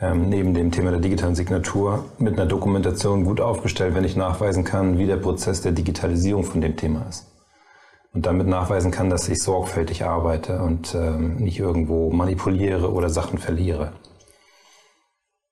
ähm, 0.00 0.28
neben 0.28 0.52
dem 0.52 0.70
Thema 0.70 0.90
der 0.90 1.00
digitalen 1.00 1.34
Signatur, 1.34 2.04
mit 2.18 2.34
einer 2.34 2.46
Dokumentation 2.46 3.24
gut 3.24 3.40
aufgestellt, 3.40 3.94
wenn 3.94 4.04
ich 4.04 4.16
nachweisen 4.16 4.64
kann, 4.64 4.98
wie 4.98 5.06
der 5.06 5.16
Prozess 5.16 5.62
der 5.62 5.72
Digitalisierung 5.72 6.44
von 6.44 6.60
dem 6.60 6.76
Thema 6.76 7.06
ist. 7.08 7.33
Und 8.14 8.26
damit 8.26 8.46
nachweisen 8.46 8.92
kann, 8.92 9.10
dass 9.10 9.28
ich 9.28 9.42
sorgfältig 9.42 10.04
arbeite 10.04 10.62
und 10.62 10.94
ähm, 10.94 11.34
nicht 11.36 11.58
irgendwo 11.58 12.10
manipuliere 12.10 12.92
oder 12.92 13.10
Sachen 13.10 13.38
verliere. 13.38 13.92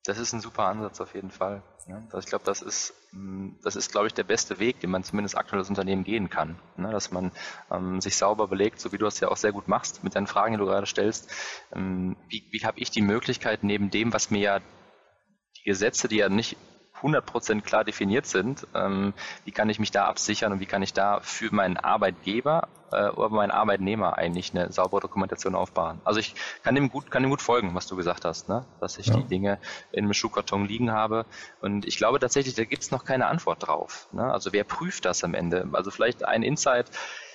Das 0.05 0.19
ist 0.19 0.33
ein 0.33 0.41
super 0.41 0.65
Ansatz 0.65 1.01
auf 1.01 1.15
jeden 1.15 1.31
Fall. 1.31 1.63
Ne? 1.89 2.03
Also 2.07 2.19
ich 2.19 2.27
glaube, 2.27 2.45
das 2.45 2.63
ist, 2.63 2.95
mm, 3.11 3.51
das 3.65 3.75
ist, 3.75 3.91
glaube 3.91 4.07
ich, 4.07 4.15
der 4.15 4.25
beste 4.25 4.61
Weg, 4.61 4.79
den 4.79 4.91
man 4.91 5.03
zumindest 5.03 5.37
aktuell 5.37 5.61
als 5.61 5.69
Unternehmen 5.69 6.05
gehen 6.05 6.31
kann. 6.31 6.57
Ne? 6.77 6.93
Dass 6.93 7.11
man 7.11 7.33
ähm, 7.71 8.01
sich 8.01 8.17
sauber 8.17 8.47
belegt, 8.47 8.81
so 8.81 8.93
wie 8.93 8.99
du 8.99 9.05
das 9.05 9.19
ja 9.19 9.29
auch 9.29 9.37
sehr 9.37 9.53
gut 9.53 9.67
machst 9.67 10.05
mit 10.05 10.15
deinen 10.15 10.29
Fragen, 10.29 10.55
die 10.55 10.59
du 10.59 10.67
gerade 10.67 10.87
stellst. 10.87 11.31
Ähm, 11.75 12.17
wie 12.29 12.45
wie 12.51 12.65
habe 12.65 12.79
ich 12.79 12.91
die 12.91 13.03
Möglichkeit, 13.03 13.65
neben 13.65 13.91
dem, 13.91 14.13
was 14.13 14.31
mir 14.31 14.41
ja 14.41 14.59
die 14.61 15.65
Gesetze, 15.65 16.07
die 16.07 16.17
ja 16.17 16.29
nicht 16.29 16.57
100% 17.03 17.63
klar 17.63 17.85
definiert 17.85 18.27
sind, 18.27 18.67
ähm, 18.75 19.13
wie 19.45 19.53
kann 19.53 19.69
ich 19.69 19.79
mich 19.79 19.91
da 19.91 20.07
absichern 20.07 20.53
und 20.53 20.61
wie 20.61 20.67
kann 20.67 20.83
ich 20.83 20.93
da 20.93 21.21
für 21.21 21.55
meinen 21.55 21.77
Arbeitgeber 21.77 22.69
äh, 22.93 23.09
oder 23.09 23.31
meinen 23.31 23.51
Arbeitnehmer 23.51 24.19
eigentlich 24.19 24.55
eine 24.55 24.73
saubere 24.73 25.01
Dokumentation 25.01 25.55
aufbauen. 25.55 26.01
Also 26.05 26.21
ich 26.21 26.35
kann 26.63 26.75
dem 26.75 26.91
gut, 26.91 27.11
kann 27.11 27.23
dem 27.23 27.31
gut 27.31 27.43
folgen, 27.43 27.75
was 27.75 27.87
du 27.87 27.97
gesagt 27.97 28.25
hast, 28.25 28.49
ne? 28.49 28.65
dass 28.81 28.99
ich 28.99 29.07
ja. 29.07 29.17
die 29.17 29.25
Dinge 29.25 29.59
in 29.91 30.05
einem 30.05 30.15
Schuhkarton 30.15 30.67
liegen 30.67 30.93
habe. 30.93 31.27
Und 31.61 31.87
ich 31.87 31.97
glaube 31.97 32.19
tatsächlich, 32.19 32.55
da 32.55 32.65
gibt 32.65 32.83
es 32.83 32.91
noch 32.91 33.05
keine 33.05 33.27
Antwort 33.27 33.67
drauf. 33.67 34.09
Ne? 34.13 34.31
Also 34.31 34.53
wer 34.53 34.65
prüft 34.65 35.05
das 35.05 35.25
am 35.25 35.35
Ende? 35.35 35.69
Also 35.73 35.91
vielleicht 35.91 36.25
ein 36.25 36.43
Insight, 36.43 36.91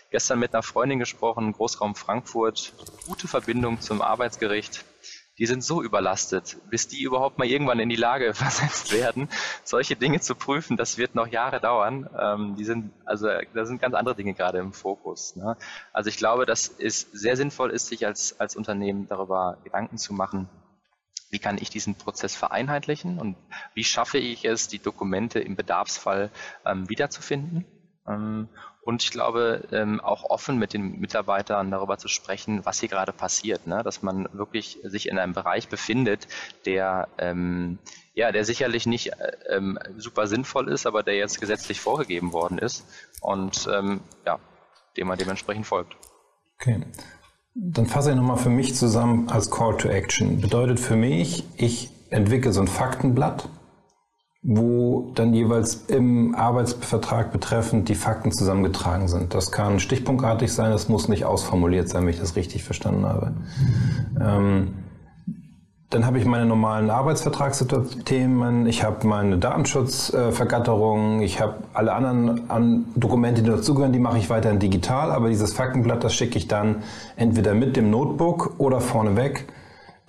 gestern 0.10 0.40
mit 0.40 0.54
einer 0.54 0.64
Freundin 0.64 1.00
gesprochen, 1.00 1.52
Großraum 1.52 1.96
Frankfurt, 1.96 2.74
gute 3.08 3.28
Verbindung 3.28 3.82
zum 3.82 4.02
Arbeitsgericht 4.02 4.86
die 5.40 5.46
sind 5.46 5.64
so 5.64 5.84
überlastet, 5.84 6.58
bis 6.70 6.88
die 6.88 7.02
überhaupt 7.02 7.38
mal 7.38 7.48
irgendwann 7.48 7.80
in 7.80 7.90
die 7.90 7.96
Lage 7.96 8.34
versetzt 8.34 8.92
werden, 8.92 9.30
solche 9.64 9.96
Dinge 9.96 10.20
zu 10.20 10.36
prüfen, 10.36 10.78
das 10.78 10.98
wird 10.98 11.16
noch 11.16 11.28
Jahre 11.28 11.60
dauern. 11.60 12.10
Ähm, 12.20 12.56
die 12.56 12.64
sind, 12.64 12.92
also 13.06 13.28
da 13.54 13.66
sind 13.66 13.82
ganz 13.82 13.94
andere 13.94 14.16
Dinge 14.16 14.34
gerade 14.34 14.60
im 14.60 14.74
Fokus. 14.74 15.36
Ne? 15.36 15.58
Also 15.94 16.10
ich 16.10 16.18
glaube, 16.18 16.46
dass 16.46 16.70
es 16.80 17.02
sehr 17.12 17.38
sinnvoll 17.38 17.72
ist, 17.72 17.88
sich 17.88 18.06
als, 18.06 18.40
als 18.40 18.56
Unternehmen 18.56 19.08
darüber 19.08 19.58
Gedanken 19.64 19.98
zu 19.98 20.14
machen, 20.14 20.50
wie 21.30 21.40
kann 21.40 21.58
ich 21.60 21.70
diesen 21.70 21.96
Prozess 21.96 22.36
vereinheitlichen 22.36 23.20
und 23.20 23.36
wie 23.74 23.84
schaffe 23.84 24.18
ich 24.18 24.46
es, 24.46 24.68
die 24.70 24.80
Dokumente 24.80 25.40
im 25.40 25.56
Bedarfsfall 25.56 26.32
ähm, 26.66 26.90
wiederzufinden. 26.90 27.66
Ähm, 28.08 28.48
und 28.88 29.04
ich 29.04 29.12
glaube, 29.12 29.68
ähm, 29.74 30.00
auch 30.00 30.24
offen 30.30 30.58
mit 30.58 30.72
den 30.72 31.02
Mitarbeitern 31.02 31.72
darüber 31.72 31.98
zu 31.98 32.08
sprechen, 32.08 32.66
was 32.66 32.80
hier 32.80 32.88
gerade 32.88 33.12
passiert, 33.12 33.68
ne? 33.68 33.84
dass 33.84 34.02
man 34.02 34.30
wirklich 34.32 34.80
sich 34.82 35.10
in 35.10 35.20
einem 35.20 35.34
Bereich 35.34 35.68
befindet, 35.68 36.30
der 36.66 37.10
ähm, 37.18 37.80
ja, 38.14 38.32
der 38.32 38.46
sicherlich 38.46 38.86
nicht 38.86 39.12
äh, 39.12 39.34
ähm, 39.50 39.78
super 39.98 40.28
sinnvoll 40.28 40.70
ist, 40.70 40.88
aber 40.88 41.04
der 41.04 41.18
jetzt 41.18 41.42
gesetzlich 41.42 41.82
vorgegeben 41.82 42.32
worden 42.32 42.60
ist 42.60 42.86
und 43.20 43.68
ähm, 43.70 44.00
ja, 44.26 44.40
dem 44.96 45.08
man 45.08 45.18
dementsprechend 45.18 45.68
folgt. 45.68 45.98
Okay. 46.58 46.80
Dann 47.56 47.88
fasse 47.88 48.12
ich 48.12 48.16
nochmal 48.16 48.38
für 48.38 48.50
mich 48.50 48.74
zusammen 48.74 49.28
als 49.28 49.52
Call 49.52 49.76
to 49.76 49.90
Action. 49.90 50.40
Bedeutet 50.40 50.80
für 50.80 50.96
mich, 50.96 51.44
ich 51.58 51.90
entwickle 52.10 52.54
so 52.54 52.62
ein 52.62 52.70
Faktenblatt, 52.70 53.50
wo 54.44 55.12
dann 55.16 55.34
jeweils 55.34 55.86
im 55.88 56.36
Arbeitsvertrag 56.36 57.32
betreffend 57.32 57.90
die 57.90 57.96
Fakten 57.96 58.32
zusammengetragen 58.32 59.08
sind. 59.08 59.34
Das 59.34 59.52
kann 59.52 59.80
stichpunktartig 59.80 60.54
sein, 60.54 60.72
das 60.72 60.90
muss 60.90 61.10
nicht 61.10 61.26
ausformuliert 61.26 61.90
sein, 61.90 62.04
wenn 62.04 62.10
ich 62.10 62.20
das 62.20 62.36
richtig 62.36 62.64
verstanden 62.64 63.06
habe. 63.06 63.34
Ähm, 64.22 64.74
dann 65.90 66.06
habe 66.06 66.20
ich 66.20 66.26
meine 66.26 66.46
normalen 66.46 66.90
Arbeitsvertragsthemen, 66.90 68.68
ich 68.68 68.84
habe 68.84 69.08
meine 69.08 69.38
Datenschutzvergatterung, 69.38 71.22
ich 71.22 71.40
habe 71.40 71.64
alle 71.74 71.94
anderen 71.94 72.50
an 72.50 72.86
Dokumente, 72.96 73.42
die 73.42 73.50
dazugehören, 73.50 73.94
die 73.94 74.00
mache 74.00 74.18
ich 74.18 74.30
weiterhin 74.30 74.60
digital, 74.60 75.12
aber 75.12 75.30
dieses 75.30 75.54
Faktenblatt, 75.54 76.04
das 76.04 76.14
schicke 76.14 76.38
ich 76.38 76.50
dann 76.50 76.84
entweder 77.16 77.54
mit 77.54 77.78
dem 77.78 77.90
Notebook 77.90 78.56
oder 78.58 78.82
vorneweg 78.82 79.48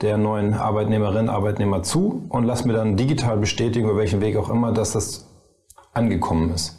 der 0.01 0.17
neuen 0.17 0.55
Arbeitnehmerin, 0.55 1.29
Arbeitnehmer 1.29 1.83
zu 1.83 2.27
und 2.29 2.45
lass 2.45 2.65
mir 2.65 2.73
dann 2.73 2.97
digital 2.97 3.37
bestätigen, 3.37 3.89
über 3.89 3.99
welchen 3.99 4.21
Weg 4.21 4.37
auch 4.37 4.51
immer, 4.51 4.73
dass 4.73 4.93
das 4.93 5.27
angekommen 5.93 6.53
ist. 6.55 6.79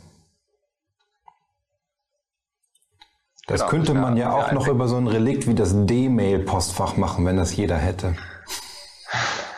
Das 3.47 3.61
genau, 3.61 3.69
könnte 3.71 3.93
man 3.95 4.15
ja 4.15 4.31
auch 4.31 4.51
noch 4.51 4.67
über 4.67 4.87
so 4.87 4.95
ein 4.95 5.07
Relikt 5.07 5.47
wie 5.47 5.55
das 5.55 5.73
D-Mail-Postfach 5.73 6.97
machen, 6.97 7.25
wenn 7.25 7.35
das 7.35 7.55
jeder 7.55 7.77
hätte. 7.77 8.15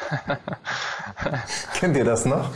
Kennt 1.73 1.97
ihr 1.97 2.05
das 2.05 2.25
noch? 2.25 2.49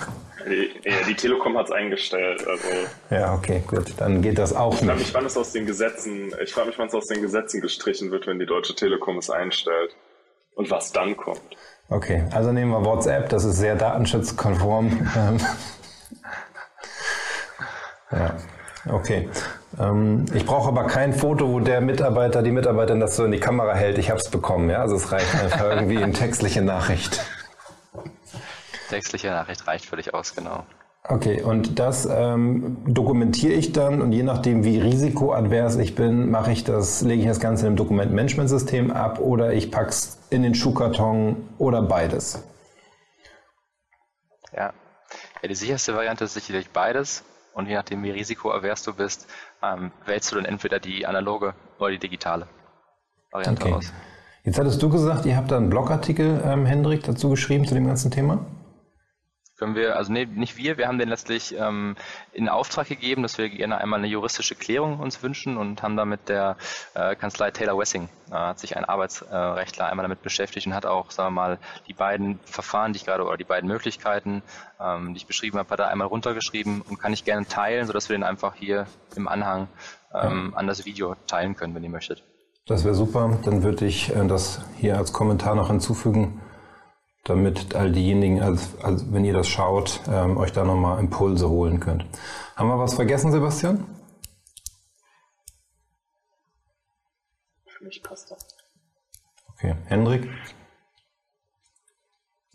Ja, 0.84 0.94
die 1.08 1.15
Telekom 1.15 1.58
hat 1.58 1.65
es 1.65 1.72
eingestellt. 1.72 2.48
Also 2.48 2.68
ja, 3.10 3.34
okay, 3.34 3.63
gut. 3.65 3.94
Dann 3.98 4.22
geht 4.22 4.38
das 4.38 4.56
auch 4.56 4.76
ich 4.76 4.84
nicht. 4.84 4.98
Mich, 4.98 5.13
wann 5.13 5.26
es 5.26 5.36
aus 5.36 5.52
den 5.52 5.65
Gesetzen, 5.65 6.34
ich 6.41 6.54
frage 6.54 6.68
mich, 6.68 6.78
wann 6.78 6.88
es 6.88 6.94
aus 6.94 7.08
den 7.08 7.22
Gesetzen 7.22 7.62
gestrichen 7.62 8.12
wird, 8.12 8.28
wenn 8.28 8.39
die 8.39 8.46
Deutsche 8.46 8.76
Telekom 8.76 9.18
es 9.18 9.30
einstellt. 9.30 9.96
Und 10.56 10.72
was 10.72 10.91
dann 10.91 11.15
kommt. 11.15 11.41
Okay, 11.89 12.24
also 12.32 12.52
nehmen 12.52 12.72
wir 12.72 12.84
WhatsApp, 12.84 13.30
das 13.30 13.44
ist 13.46 13.58
sehr 13.58 13.76
datenschutzkonform. 13.76 15.08
Ähm, 15.15 15.38
ja, 18.12 18.36
okay. 18.89 19.30
Ähm, 19.80 20.26
ich 20.34 20.46
brauche 20.46 20.70
aber 20.70 20.86
kein 20.88 21.13
Foto, 21.13 21.50
wo 21.50 21.60
der 21.60 21.82
Mitarbeiter, 21.82 22.41
die 22.41 22.52
Mitarbeiterin 22.52 23.00
das 23.00 23.15
so 23.15 23.26
in 23.26 23.32
die 23.32 23.39
Kamera 23.39 23.76
hält. 23.76 23.98
Ich 23.98 24.10
habe 24.10 24.20
es 24.20 24.30
bekommen, 24.30 24.70
ja. 24.70 24.82
Also 24.82 24.96
es 24.96 25.12
reicht 25.12 25.36
einfach 25.36 25.70
irgendwie 25.70 26.02
eine 26.02 26.13
textliche 26.13 26.62
Nachricht. 26.62 27.24
Textliche 28.89 29.30
Nachricht 29.30 29.68
reicht 29.68 29.86
völlig 29.86 30.13
aus, 30.13 30.36
genau. 30.36 30.65
Okay, 31.08 31.44
und 31.44 31.78
das 31.78 32.08
ähm, 32.12 32.78
dokumentiere 32.88 33.54
ich 33.54 33.72
dann 33.72 34.02
und 34.02 34.12
je 34.12 34.24
nachdem, 34.24 34.63
wie 34.63 34.80
risikoadvers 34.80 35.76
ich 35.78 35.94
bin, 35.94 36.32
mache 36.32 36.52
ich 36.52 36.63
das, 36.63 37.02
lege 37.02 37.22
ich 37.22 37.28
das 37.28 37.39
Ganze 37.39 37.68
im 37.68 37.76
Dokumentmanagementsystem 37.76 38.89
ab 38.89 39.20
oder 39.20 39.54
ich 39.54 39.70
packe 39.70 39.89
es 39.89 40.18
in 40.32 40.41
den 40.41 40.56
Schuhkarton 40.56 41.48
oder 41.60 41.84
beides. 41.84 42.44
Ja. 44.52 44.74
ja, 45.41 45.48
die 45.48 45.54
sicherste 45.54 45.94
Variante 45.94 46.24
ist 46.24 46.34
sicherlich 46.34 46.72
beides 46.72 47.24
und 47.54 47.68
je 47.68 47.76
nachdem, 47.76 48.02
wie 48.04 48.10
risikoavers 48.10 48.82
du 48.82 48.94
bist, 48.94 49.28
ähm, 49.62 49.91
wählst 50.06 50.32
du 50.32 50.38
dann 50.38 50.46
entweder 50.46 50.80
die 50.80 51.06
analoge 51.06 51.54
oder 51.78 51.91
die 51.91 52.00
digitale 52.00 52.48
Variante 53.32 53.62
okay. 53.62 53.74
aus. 53.74 53.94
Jetzt 54.44 54.58
hattest 54.58 54.82
du 54.82 54.89
gesagt, 54.89 55.28
ihr 55.28 55.38
habt 55.38 55.52
da 55.52 55.58
einen 55.58 55.70
Blogartikel, 55.70 56.41
ähm, 56.44 56.65
Hendrik, 56.65 57.04
dazu 57.04 57.30
geschrieben 57.30 57.65
zu 57.65 57.76
dem 57.76 57.86
ganzen 57.86 58.10
Thema? 58.10 58.46
Können 59.58 59.76
wir, 59.76 59.96
also 59.96 60.12
nee, 60.12 60.26
nicht 60.26 60.58
wir, 60.58 60.78
wir 60.78 60.88
haben 60.88 61.00
den 61.00 61.10
letztlich 61.10 61.56
ähm, 61.58 61.96
in 62.34 62.50
Auftrag 62.50 62.88
gegeben, 62.88 63.24
dass 63.24 63.38
wir 63.38 63.50
gerne 63.50 63.78
einmal 63.78 64.00
eine 64.00 64.08
juristische 64.08 64.56
Klärung 64.56 65.00
uns 65.00 65.24
wünschen 65.24 65.58
und 65.58 65.82
haben 65.82 65.96
da 65.96 66.06
mit 66.06 66.28
der 66.28 66.58
äh, 66.94 67.15
Kanzlei 67.15 67.52
Taylor 67.52 67.78
Wessing, 67.78 68.10
äh, 68.30 68.34
hat 68.34 68.60
sich 68.60 68.76
ein 68.76 68.86
Arbeitsrechtler 68.86 69.88
einmal 69.88 70.04
damit 70.04 70.22
beschäftigt 70.22 70.68
und 70.68 70.74
hat 70.74 70.86
auch, 70.86 71.12
sagen 71.12 71.28
wir 71.34 71.41
mal, 71.41 71.60
die 71.88 71.94
beiden 71.94 72.39
Verfahren, 72.46 72.94
die 72.94 72.98
ich 72.98 73.06
gerade, 73.06 73.24
oder 73.24 73.38
die 73.38 73.44
beiden 73.46 73.70
Möglichkeiten, 73.70 74.44
ähm, 74.80 75.13
die 75.13 75.18
ich 75.18 75.28
beschrieben 75.28 75.58
habe, 75.58 75.70
hat 75.70 75.80
er 75.80 75.88
einmal 75.88 76.08
runtergeschrieben 76.08 76.82
und 76.82 77.00
kann 77.00 77.13
ich 77.13 77.24
gerne 77.24 77.46
teilen, 77.46 77.88
sodass 77.88 78.10
wir 78.10 78.18
den 78.18 78.24
einfach 78.24 78.56
hier 78.56 78.88
im 79.15 79.28
Anhang 79.28 79.68
ähm, 80.13 80.54
an 80.56 80.68
das 80.68 80.86
Video 80.86 81.15
teilen 81.28 81.56
können, 81.56 81.76
wenn 81.76 81.84
ihr 81.84 81.89
möchtet. 81.89 82.24
Das 82.68 82.84
wäre 82.84 82.96
super, 82.96 83.38
dann 83.46 83.63
würde 83.63 83.86
ich 83.86 84.13
äh, 84.13 84.28
das 84.28 84.62
hier 84.76 84.98
als 84.98 85.13
Kommentar 85.13 85.56
noch 85.56 85.68
hinzufügen 85.68 86.41
damit 87.26 87.76
all 87.76 87.92
diejenigen, 87.92 88.42
also, 88.42 88.78
also 88.82 89.12
wenn 89.12 89.26
ihr 89.26 89.34
das 89.34 89.48
schaut, 89.48 90.00
ähm, 90.08 90.38
euch 90.38 90.54
da 90.54 90.64
nochmal 90.64 91.00
Impulse 91.00 91.50
holen 91.50 91.80
könnt. 91.80 92.06
Haben 92.56 92.70
wir 92.70 92.80
was 92.80 92.94
vergessen, 92.94 93.32
Sebastian? 93.32 93.84
Für 97.66 97.84
mich 97.84 98.02
passt 98.02 98.32
das. 98.32 98.48
Okay, 99.54 99.76
Hendrik? 99.88 100.30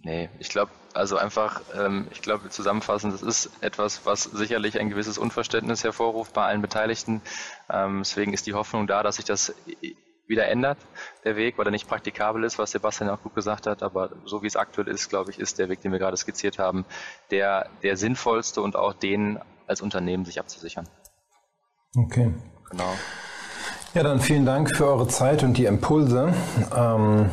Nee, 0.03 0.31
ich 0.39 0.49
glaube, 0.49 0.71
also 0.95 1.17
einfach, 1.17 1.61
ähm, 1.75 2.07
ich 2.13 2.23
glaube 2.23 2.49
zusammenfassend, 2.49 3.13
das 3.13 3.23
ist 3.23 3.51
etwas, 3.61 4.07
was 4.07 4.23
sicherlich 4.23 4.79
ein 4.79 4.89
gewisses 4.89 5.19
Unverständnis 5.19 5.83
hervorruft 5.83 6.33
bei 6.33 6.45
allen 6.45 6.63
Beteiligten. 6.63 7.23
Ähm, 7.69 7.99
deswegen 7.99 8.33
ist 8.33 8.47
die 8.47 8.55
Hoffnung 8.55 8.87
da, 8.87 9.03
dass 9.03 9.17
sich 9.17 9.25
das 9.25 9.53
wieder 10.31 10.49
ändert, 10.49 10.79
der 11.25 11.37
Weg, 11.37 11.59
weil 11.59 11.67
er 11.67 11.71
nicht 11.71 11.89
praktikabel 11.89 12.45
ist, 12.45 12.59
was 12.59 12.71
Sebastian 12.71 13.11
auch 13.11 13.23
gut 13.23 13.35
gesagt 13.35 13.67
hat. 13.67 13.83
Aber 13.83 14.11
so 14.25 14.43
wie 14.43 14.47
es 14.47 14.57
aktuell 14.57 14.89
ist, 14.89 15.11
glaube 15.11 15.31
ich, 15.31 15.39
ist 15.39 15.59
der 15.59 15.69
Weg, 15.69 15.83
den 15.83 15.93
wir 15.93 15.99
gerade 15.99 16.17
skizziert 16.17 16.59
haben, 16.59 16.87
der, 17.31 17.69
der 17.83 17.99
sinnvollste 17.99 18.63
und 18.63 18.77
auch 18.77 18.95
den 18.95 19.39
als 19.67 19.83
Unternehmen 19.83 20.25
sich 20.25 20.41
abzusichern. 20.41 20.89
Okay. 21.95 22.33
Genau. 22.71 22.95
Ja, 23.95 24.05
dann 24.05 24.21
vielen 24.21 24.47
Dank 24.47 24.75
für 24.77 24.87
eure 24.87 25.09
Zeit 25.09 25.43
und 25.43 25.59
die 25.59 25.65
Impulse. 25.65 26.33
Ähm, 26.77 27.31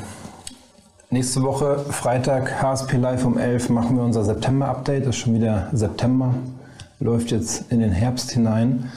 nächste 1.12 1.44
Woche, 1.44 1.80
Freitag, 1.92 2.62
HSP 2.62 2.98
Live 2.98 3.26
um 3.26 3.38
11, 3.38 3.70
machen 3.70 3.96
wir 3.96 4.04
unser 4.04 4.24
September-Update. 4.24 5.06
Das 5.06 5.16
ist 5.16 5.22
schon 5.22 5.36
wieder 5.36 5.70
September, 5.72 6.34
läuft 7.00 7.30
jetzt 7.30 7.72
in 7.72 7.80
den 7.80 7.92
Herbst 7.92 8.32
hinein. 8.32 8.92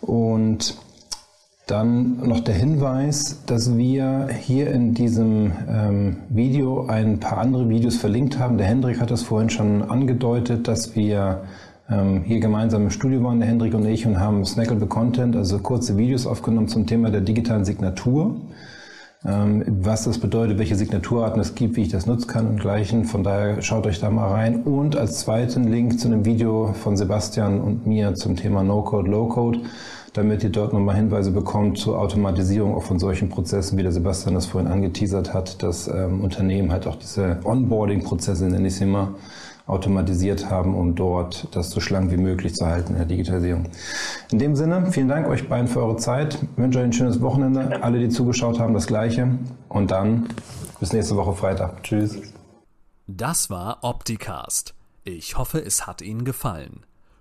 Und 0.00 0.76
dann 1.66 2.18
noch 2.26 2.40
der 2.40 2.54
Hinweis, 2.54 3.42
dass 3.46 3.76
wir 3.76 4.28
hier 4.40 4.70
in 4.72 4.94
diesem 4.94 5.52
ähm, 5.68 6.16
Video 6.28 6.86
ein 6.86 7.20
paar 7.20 7.38
andere 7.38 7.68
Videos 7.68 7.96
verlinkt 7.96 8.38
haben. 8.38 8.58
Der 8.58 8.66
Hendrik 8.66 9.00
hat 9.00 9.10
das 9.10 9.22
vorhin 9.22 9.48
schon 9.48 9.82
angedeutet, 9.82 10.66
dass 10.66 10.96
wir 10.96 11.42
ähm, 11.88 12.22
hier 12.24 12.40
gemeinsam 12.40 12.82
im 12.82 12.90
Studio 12.90 13.22
waren, 13.22 13.38
der 13.38 13.48
Hendrik 13.48 13.74
und 13.74 13.86
ich, 13.86 14.06
und 14.06 14.18
haben 14.18 14.44
Snackable 14.44 14.86
Content, 14.86 15.36
also 15.36 15.58
kurze 15.58 15.96
Videos 15.96 16.26
aufgenommen 16.26 16.68
zum 16.68 16.86
Thema 16.86 17.10
der 17.10 17.20
digitalen 17.20 17.64
Signatur. 17.64 18.36
Ähm, 19.24 19.62
was 19.68 20.02
das 20.02 20.18
bedeutet, 20.18 20.58
welche 20.58 20.74
Signaturarten 20.74 21.40
es 21.40 21.54
gibt, 21.54 21.76
wie 21.76 21.82
ich 21.82 21.90
das 21.90 22.06
nutzen 22.06 22.26
kann 22.26 22.48
und 22.48 22.60
gleichen. 22.60 23.04
Von 23.04 23.22
daher 23.22 23.62
schaut 23.62 23.86
euch 23.86 24.00
da 24.00 24.10
mal 24.10 24.28
rein. 24.28 24.64
Und 24.64 24.96
als 24.96 25.20
zweiten 25.20 25.64
Link 25.64 26.00
zu 26.00 26.08
einem 26.08 26.24
Video 26.24 26.72
von 26.72 26.96
Sebastian 26.96 27.60
und 27.60 27.86
mir 27.86 28.14
zum 28.14 28.34
Thema 28.34 28.64
No-Code, 28.64 29.08
Low-Code 29.08 29.60
damit 30.12 30.44
ihr 30.44 30.50
dort 30.50 30.72
nochmal 30.72 30.96
Hinweise 30.96 31.30
bekommt 31.30 31.78
zur 31.78 31.98
Automatisierung 31.98 32.74
auch 32.74 32.82
von 32.82 32.98
solchen 32.98 33.28
Prozessen, 33.28 33.78
wie 33.78 33.82
der 33.82 33.92
Sebastian 33.92 34.34
das 34.34 34.46
vorhin 34.46 34.70
angeteasert 34.70 35.32
hat, 35.32 35.62
dass 35.62 35.88
ähm, 35.88 36.20
Unternehmen 36.20 36.70
halt 36.70 36.86
auch 36.86 36.96
diese 36.96 37.40
Onboarding-Prozesse, 37.44 38.46
nenne 38.46 38.68
ich 38.68 38.74
es 38.74 38.80
immer, 38.80 39.14
automatisiert 39.66 40.50
haben, 40.50 40.74
um 40.74 40.94
dort 40.94 41.48
das 41.52 41.70
so 41.70 41.80
schlank 41.80 42.10
wie 42.10 42.16
möglich 42.16 42.54
zu 42.54 42.66
halten 42.66 42.92
in 42.92 42.98
der 42.98 43.06
Digitalisierung. 43.06 43.68
In 44.30 44.38
dem 44.38 44.56
Sinne, 44.56 44.90
vielen 44.90 45.08
Dank 45.08 45.26
euch 45.28 45.48
beiden 45.48 45.68
für 45.68 45.80
eure 45.80 45.96
Zeit. 45.96 46.34
Ich 46.34 46.58
wünsche 46.58 46.80
euch 46.80 46.84
ein 46.84 46.92
schönes 46.92 47.20
Wochenende. 47.20 47.82
Alle, 47.82 47.98
die 47.98 48.08
zugeschaut 48.08 48.58
haben, 48.58 48.74
das 48.74 48.86
Gleiche. 48.86 49.28
Und 49.68 49.90
dann 49.90 50.26
bis 50.80 50.92
nächste 50.92 51.16
Woche 51.16 51.32
Freitag. 51.32 51.82
Tschüss. 51.84 52.20
Das 53.06 53.50
war 53.50 53.78
Opticast. 53.82 54.74
Ich 55.04 55.38
hoffe, 55.38 55.58
es 55.64 55.86
hat 55.86 56.02
Ihnen 56.02 56.24
gefallen. 56.24 56.84